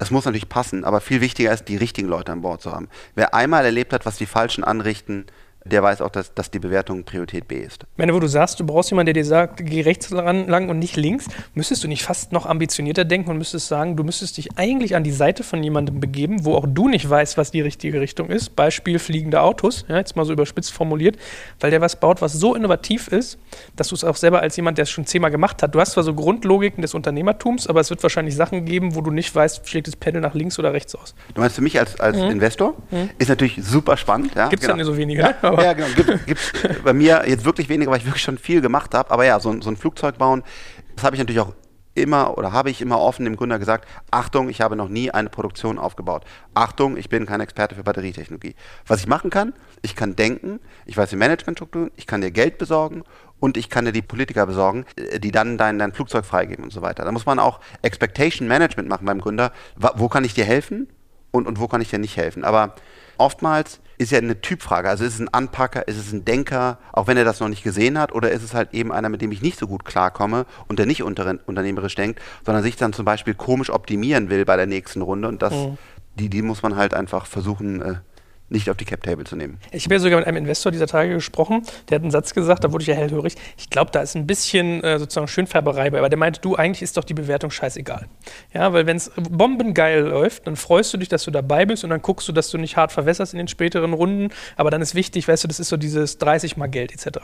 [0.01, 2.89] Es muss natürlich passen, aber viel wichtiger ist, die richtigen Leute an Bord zu haben.
[3.15, 5.27] Wer einmal erlebt hat, was die Falschen anrichten,
[5.65, 7.85] der weiß auch, dass, dass die Bewertung Priorität B ist.
[7.93, 10.79] Ich meine, wo du sagst, du brauchst jemanden, der dir sagt, geh rechts lang und
[10.79, 14.57] nicht links, müsstest du nicht fast noch ambitionierter denken und müsstest sagen, du müsstest dich
[14.57, 18.01] eigentlich an die Seite von jemandem begeben, wo auch du nicht weißt, was die richtige
[18.01, 18.57] Richtung ist.
[18.57, 21.19] Beispiel fliegende Autos, ja, jetzt mal so überspitzt formuliert,
[21.61, 23.39] weil der was baut, was so innovativ ist,
[23.77, 25.93] dass du es auch selber als jemand, der es schon zehnmal gemacht hat, du hast
[25.93, 29.69] zwar so Grundlogiken des Unternehmertums, aber es wird wahrscheinlich Sachen geben, wo du nicht weißt,
[29.69, 31.15] schlägt das Pedal nach links oder rechts aus.
[31.35, 32.31] Du meinst für mich als, als mhm.
[32.31, 32.75] Investor?
[32.91, 33.11] Mhm.
[33.19, 34.35] Ist natürlich super spannend.
[34.35, 34.49] Ja?
[34.49, 34.79] Gibt es genau.
[34.79, 35.21] dann so wenige.
[35.21, 35.50] Ja, ne?
[35.51, 35.89] Aber ja, genau.
[35.95, 36.53] Gibt, gibt's
[36.85, 39.11] bei mir jetzt wirklich weniger, weil ich wirklich schon viel gemacht habe.
[39.11, 40.43] Aber ja, so, so ein Flugzeug bauen,
[40.97, 41.53] das habe ich natürlich auch
[41.95, 45.29] immer oder habe ich immer offen dem Gründer gesagt, Achtung, ich habe noch nie eine
[45.29, 46.25] Produktion aufgebaut.
[46.55, 48.55] Achtung, ich bin kein Experte für Batterietechnologie.
[48.87, 52.59] Was ich machen kann, ich kann denken, ich weiß die Managementstrukturen, ich kann dir Geld
[52.59, 53.03] besorgen
[53.41, 54.85] und ich kann dir die Politiker besorgen,
[55.19, 57.05] die dann dein, dein Flugzeug freigeben und so weiter.
[57.05, 59.53] Da muss man auch Expectation Management machen beim Gründer.
[59.77, 60.89] Wo kann ich dir helfen
[61.31, 62.45] und, und wo kann ich dir nicht helfen?
[62.45, 62.75] Aber
[63.21, 64.89] oftmals ist ja eine Typfrage.
[64.89, 67.63] Also ist es ein Anpacker, ist es ein Denker, auch wenn er das noch nicht
[67.63, 70.47] gesehen hat, oder ist es halt eben einer, mit dem ich nicht so gut klarkomme
[70.69, 74.57] und der nicht unter, unternehmerisch denkt, sondern sich dann zum Beispiel komisch optimieren will bei
[74.57, 75.77] der nächsten Runde und das, mhm.
[76.15, 77.95] die, die muss man halt einfach versuchen, äh,
[78.51, 79.59] nicht auf die Cap-Table zu nehmen.
[79.73, 82.65] Ich habe ja sogar mit einem Investor dieser Tage gesprochen, der hat einen Satz gesagt,
[82.65, 83.35] da wurde ich ja hellhörig.
[83.57, 86.83] Ich glaube, da ist ein bisschen äh, sozusagen Schönfärberei bei, aber der meinte, du, eigentlich
[86.83, 88.07] ist doch die Bewertung scheißegal.
[88.53, 91.91] Ja, weil wenn es bombengeil läuft, dann freust du dich, dass du dabei bist und
[91.91, 94.95] dann guckst du, dass du nicht hart verwässerst in den späteren Runden, aber dann ist
[94.95, 97.21] wichtig, weißt du, das ist so dieses 30 mal Geld etc.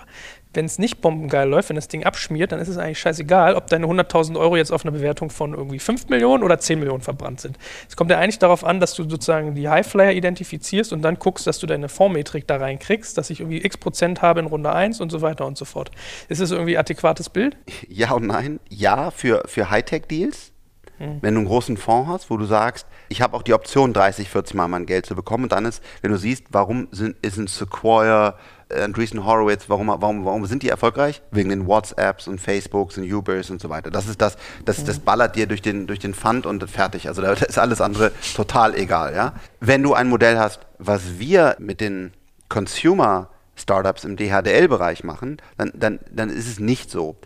[0.55, 3.67] Wenn es nicht bombengeil läuft, wenn das Ding abschmiert, dann ist es eigentlich scheißegal, ob
[3.67, 7.41] deine 100.000 Euro jetzt auf eine Bewertung von irgendwie 5 Millionen oder 10 Millionen verbrannt
[7.41, 7.59] sind.
[7.89, 11.23] Es kommt ja eigentlich darauf an, dass du sozusagen die Highflyer identifizierst und dann dann
[11.23, 14.73] guckst, dass du deine Formmetrik da reinkriegst, dass ich irgendwie x Prozent habe in Runde
[14.73, 15.91] 1 und so weiter und so fort.
[16.29, 17.57] Ist das irgendwie adäquates Bild?
[17.89, 18.61] Ja und nein.
[18.69, 20.53] Ja, für, für Hightech-Deals.
[20.99, 21.19] Hm.
[21.21, 24.29] Wenn du einen großen Fonds hast, wo du sagst, ich habe auch die Option, 30,
[24.29, 27.37] 40 Mal mein Geld zu bekommen, und dann ist, wenn du siehst, warum sind, ist
[27.37, 28.37] ein Sequoia,
[28.69, 31.23] äh, Andreessen Horowitz, warum, warum, warum sind die erfolgreich?
[31.31, 33.91] Wegen den WhatsApps und Facebooks und Ubers und so weiter.
[33.91, 37.09] Das ist das, das, das ballert dir durch den, durch den Fund und fertig.
[37.09, 39.35] Also da ist alles andere total egal, ja.
[39.61, 42.13] Wenn du ein Modell hast, was wir mit den
[42.49, 47.17] Consumer Startups im DHDL-Bereich machen, dann, dann, dann ist es nicht so,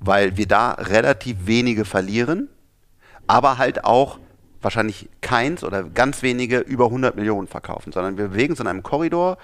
[0.00, 2.48] weil wir da relativ wenige verlieren,
[3.26, 4.18] aber halt auch
[4.60, 8.82] wahrscheinlich keins oder ganz wenige über 100 Millionen verkaufen, sondern wir bewegen uns in einem
[8.82, 9.38] Korridor,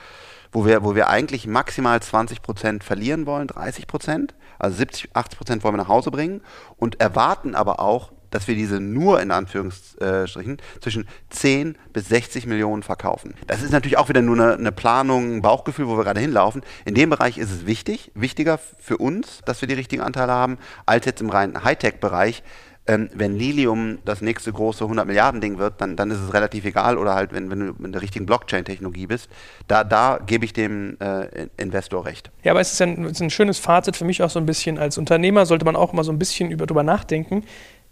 [0.50, 5.38] wo wir, wo wir eigentlich maximal 20 Prozent verlieren wollen, 30 Prozent, also 70, 80
[5.38, 6.42] Prozent wollen wir nach Hause bringen
[6.76, 12.82] und erwarten aber auch, dass wir diese nur in Anführungsstrichen zwischen 10 bis 60 Millionen
[12.82, 13.34] verkaufen.
[13.46, 16.62] Das ist natürlich auch wieder nur eine, eine, Planung, ein Bauchgefühl, wo wir gerade hinlaufen.
[16.84, 20.58] In dem Bereich ist es wichtig, wichtiger für uns, dass wir die richtigen Anteile haben,
[20.86, 22.42] als jetzt im reinen Hightech-Bereich,
[22.86, 26.64] ähm, wenn Lilium das nächste große 100 Milliarden Ding wird, dann, dann ist es relativ
[26.64, 29.28] egal oder halt, wenn, wenn du mit der richtigen Blockchain-Technologie bist,
[29.68, 32.30] da, da gebe ich dem äh, Investor recht.
[32.42, 34.46] Ja, aber es ist, ein, es ist ein schönes Fazit für mich auch so ein
[34.46, 34.78] bisschen.
[34.78, 37.44] Als Unternehmer sollte man auch immer so ein bisschen über, drüber nachdenken,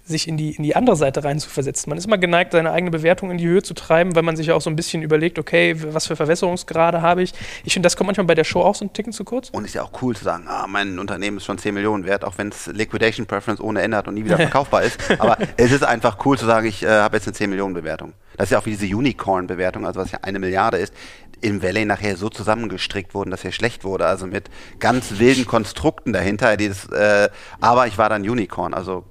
[0.05, 1.91] sich in die, in die andere Seite rein zu versetzen.
[1.91, 4.51] Man ist immer geneigt, seine eigene Bewertung in die Höhe zu treiben, weil man sich
[4.53, 7.33] auch so ein bisschen überlegt, okay, was für Verwässerungsgrade habe ich.
[7.65, 9.51] Ich finde, das kommt manchmal bei der Show auch so ein Ticken zu kurz.
[9.51, 12.25] Und ist ja auch cool zu sagen, ah, mein Unternehmen ist schon 10 Millionen wert,
[12.25, 14.99] auch wenn es Liquidation Preference ohne Ende hat und nie wieder verkaufbar ist.
[15.19, 18.13] Aber es ist einfach cool zu sagen, ich äh, habe jetzt eine 10 Millionen Bewertung.
[18.37, 20.95] Das ist ja auch wie diese Unicorn-Bewertung, also was ja eine Milliarde ist
[21.43, 24.07] im Valley nachher so zusammengestrickt wurden, dass er schlecht wurde.
[24.07, 26.57] Also mit ganz wilden Konstrukten dahinter.
[26.57, 27.31] Das, äh,
[27.61, 28.75] aber ich war dann Unicorn.
[28.75, 29.05] Also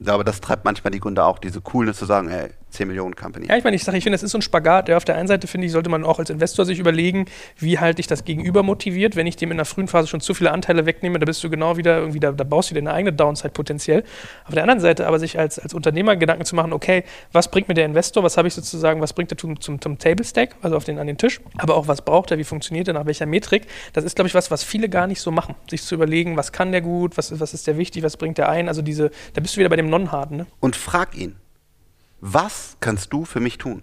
[0.00, 3.46] glaube, das treibt manchmal die Gründer auch, diese Coolness zu sagen, ey, 10 Millionen Company.
[3.48, 4.88] Ja, ich meine, ich sage, ich finde, das ist so ein Spagat.
[4.88, 7.26] Ja, auf der einen Seite, finde ich, sollte man auch als Investor sich überlegen,
[7.58, 9.16] wie halte ich das Gegenüber motiviert.
[9.16, 11.50] Wenn ich dem in der frühen Phase schon zu viele Anteile wegnehme, da bist du
[11.50, 14.04] genau wieder irgendwie, da, da baust du dir eine eigene Downside potenziell.
[14.46, 17.68] Auf der anderen Seite aber sich als, als Unternehmer Gedanken zu machen, okay, was bringt
[17.68, 20.56] mir der Investor, was habe ich sozusagen, was bringt er zum, zum, zum Table Stack,
[20.62, 23.06] also auf den, an den Tisch, aber auch was braucht er, wie funktioniert er, nach
[23.06, 23.66] welcher Metrik.
[23.92, 25.54] Das ist, glaube ich, was, was viele gar nicht so machen.
[25.70, 28.48] Sich zu überlegen, was kann der gut, was, was ist der wichtig, was bringt der
[28.48, 28.68] ein.
[28.68, 30.36] Also diese, da bist du wieder bei dem Non-Harden.
[30.38, 30.46] Ne?
[30.60, 31.36] Und frag ihn,
[32.26, 33.82] was kannst du für mich tun?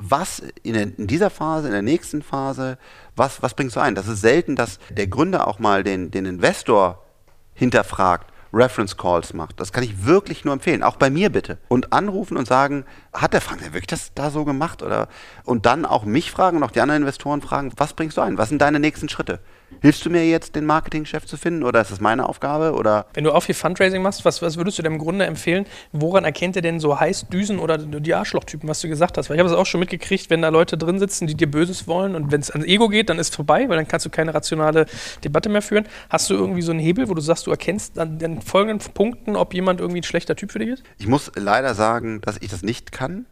[0.00, 2.78] was in, der, in, dieser Phase, in der nächsten Phase,
[3.16, 3.94] was, was bringst du ein?
[3.94, 7.04] Das ist selten, dass der Gründer auch mal den, den Investor
[7.52, 9.60] hinterfragt, Reference Calls macht.
[9.60, 10.82] Das kann ich wirklich nur empfehlen.
[10.82, 11.58] Auch bei mir bitte.
[11.68, 14.82] Und anrufen und sagen, hat der Frank wirklich das da so gemacht?
[14.82, 15.08] Oder
[15.44, 18.38] und dann auch mich fragen und auch die anderen Investoren fragen, was bringst du ein?
[18.38, 19.40] Was sind deine nächsten Schritte?
[19.82, 22.74] Hilfst du mir jetzt, den Marketingchef zu finden oder ist das meine Aufgabe?
[22.74, 23.06] Oder?
[23.14, 25.64] Wenn du auch viel Fundraising machst, was, was würdest du dem Grunde empfehlen?
[25.92, 29.30] Woran erkennt ihr denn so Heißdüsen oder die Arschlochtypen, was du gesagt hast?
[29.30, 31.86] Weil ich habe es auch schon mitgekriegt, wenn da Leute drin sitzen, die dir Böses
[31.86, 34.10] wollen und wenn es ans Ego geht, dann ist es vorbei, weil dann kannst du
[34.10, 34.86] keine rationale
[35.22, 35.86] Debatte mehr führen.
[36.08, 39.36] Hast du irgendwie so einen Hebel, wo du sagst, du erkennst an den folgenden Punkten,
[39.36, 40.82] ob jemand irgendwie ein schlechter Typ für dich ist?
[40.98, 43.26] Ich muss leider sagen, dass ich das nicht kann.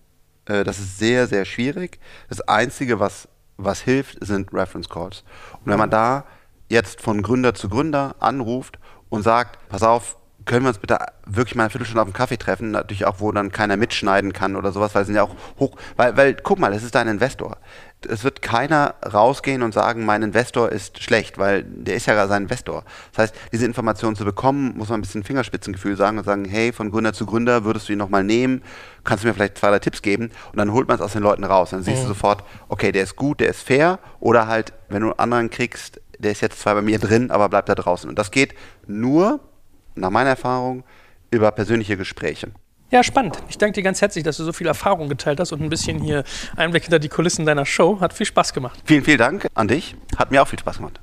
[0.46, 1.98] Äh, das ist sehr, sehr schwierig.
[2.28, 3.28] Das Einzige, was
[3.58, 5.24] was hilft, sind Reference Calls.
[5.64, 6.24] Und wenn man da
[6.70, 8.78] jetzt von Gründer zu Gründer anruft
[9.10, 12.38] und sagt, pass auf, können wir uns bitte wirklich mal eine Viertelstunde auf dem Kaffee
[12.38, 15.76] treffen, natürlich auch, wo dann keiner mitschneiden kann oder sowas, weil sind ja auch hoch,
[15.96, 17.58] weil, weil, guck mal, es ist dein Investor.
[18.06, 22.42] Es wird keiner rausgehen und sagen, mein Investor ist schlecht, weil der ist ja sein
[22.44, 22.84] Investor.
[23.12, 26.72] Das heißt, diese Informationen zu bekommen, muss man ein bisschen Fingerspitzengefühl sagen und sagen, hey,
[26.72, 28.62] von Gründer zu Gründer würdest du ihn nochmal nehmen,
[29.04, 31.22] kannst du mir vielleicht zwei, drei Tipps geben und dann holt man es aus den
[31.22, 31.70] Leuten raus.
[31.70, 32.02] Dann siehst mhm.
[32.02, 35.50] du sofort, okay, der ist gut, der ist fair oder halt, wenn du einen anderen
[35.50, 38.08] kriegst, der ist jetzt zwar bei mir drin, aber bleibt da draußen.
[38.08, 38.54] Und das geht
[38.86, 39.40] nur,
[39.94, 40.84] nach meiner Erfahrung,
[41.30, 42.48] über persönliche Gespräche.
[42.90, 43.38] Ja, spannend.
[43.50, 46.00] Ich danke dir ganz herzlich, dass du so viel Erfahrung geteilt hast und ein bisschen
[46.00, 46.24] hier
[46.56, 48.00] Einblick hinter die Kulissen deiner Show.
[48.00, 48.80] Hat viel Spaß gemacht.
[48.86, 49.94] Vielen, vielen Dank an dich.
[50.16, 50.98] Hat mir auch viel Spaß gemacht.